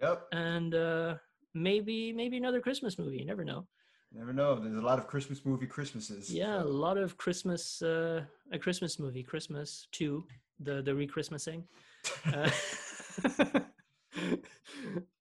[0.00, 0.18] Yep.
[0.32, 1.10] and uh,
[1.52, 3.18] maybe maybe another Christmas movie.
[3.22, 3.60] You never know.
[4.12, 4.54] Never know.
[4.62, 6.30] There's a lot of Christmas movie Christmases.
[6.30, 8.22] Yeah, a lot of Christmas, uh,
[8.56, 10.12] a Christmas movie, Christmas two,
[10.66, 11.60] the the re-Christmasing.
[12.34, 12.50] Uh,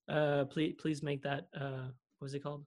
[0.10, 1.47] uh, please please make that.
[1.56, 1.88] Uh,
[2.20, 2.66] what was it called?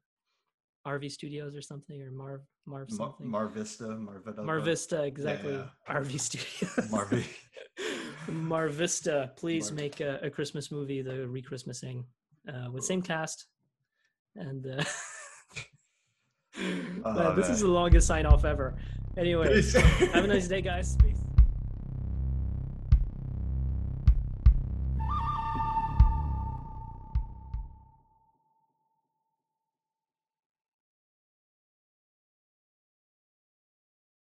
[0.86, 3.28] RV Studios or something, or Marv Marv something.
[3.28, 4.42] Mar Vista, Mar Vista.
[4.42, 5.54] Marvista, exactly.
[5.54, 5.64] yeah.
[5.88, 6.90] RV Studios.
[6.90, 7.24] Marvi.
[8.30, 12.04] Marvista, please Mar- make a, a Christmas movie, the re-Christmasing,
[12.48, 13.46] uh, with same cast.
[14.34, 14.84] And uh,
[17.04, 18.74] Oh, man, this is the longest sign off ever.
[19.16, 19.62] Anyway,
[20.12, 20.96] have a nice day, guys.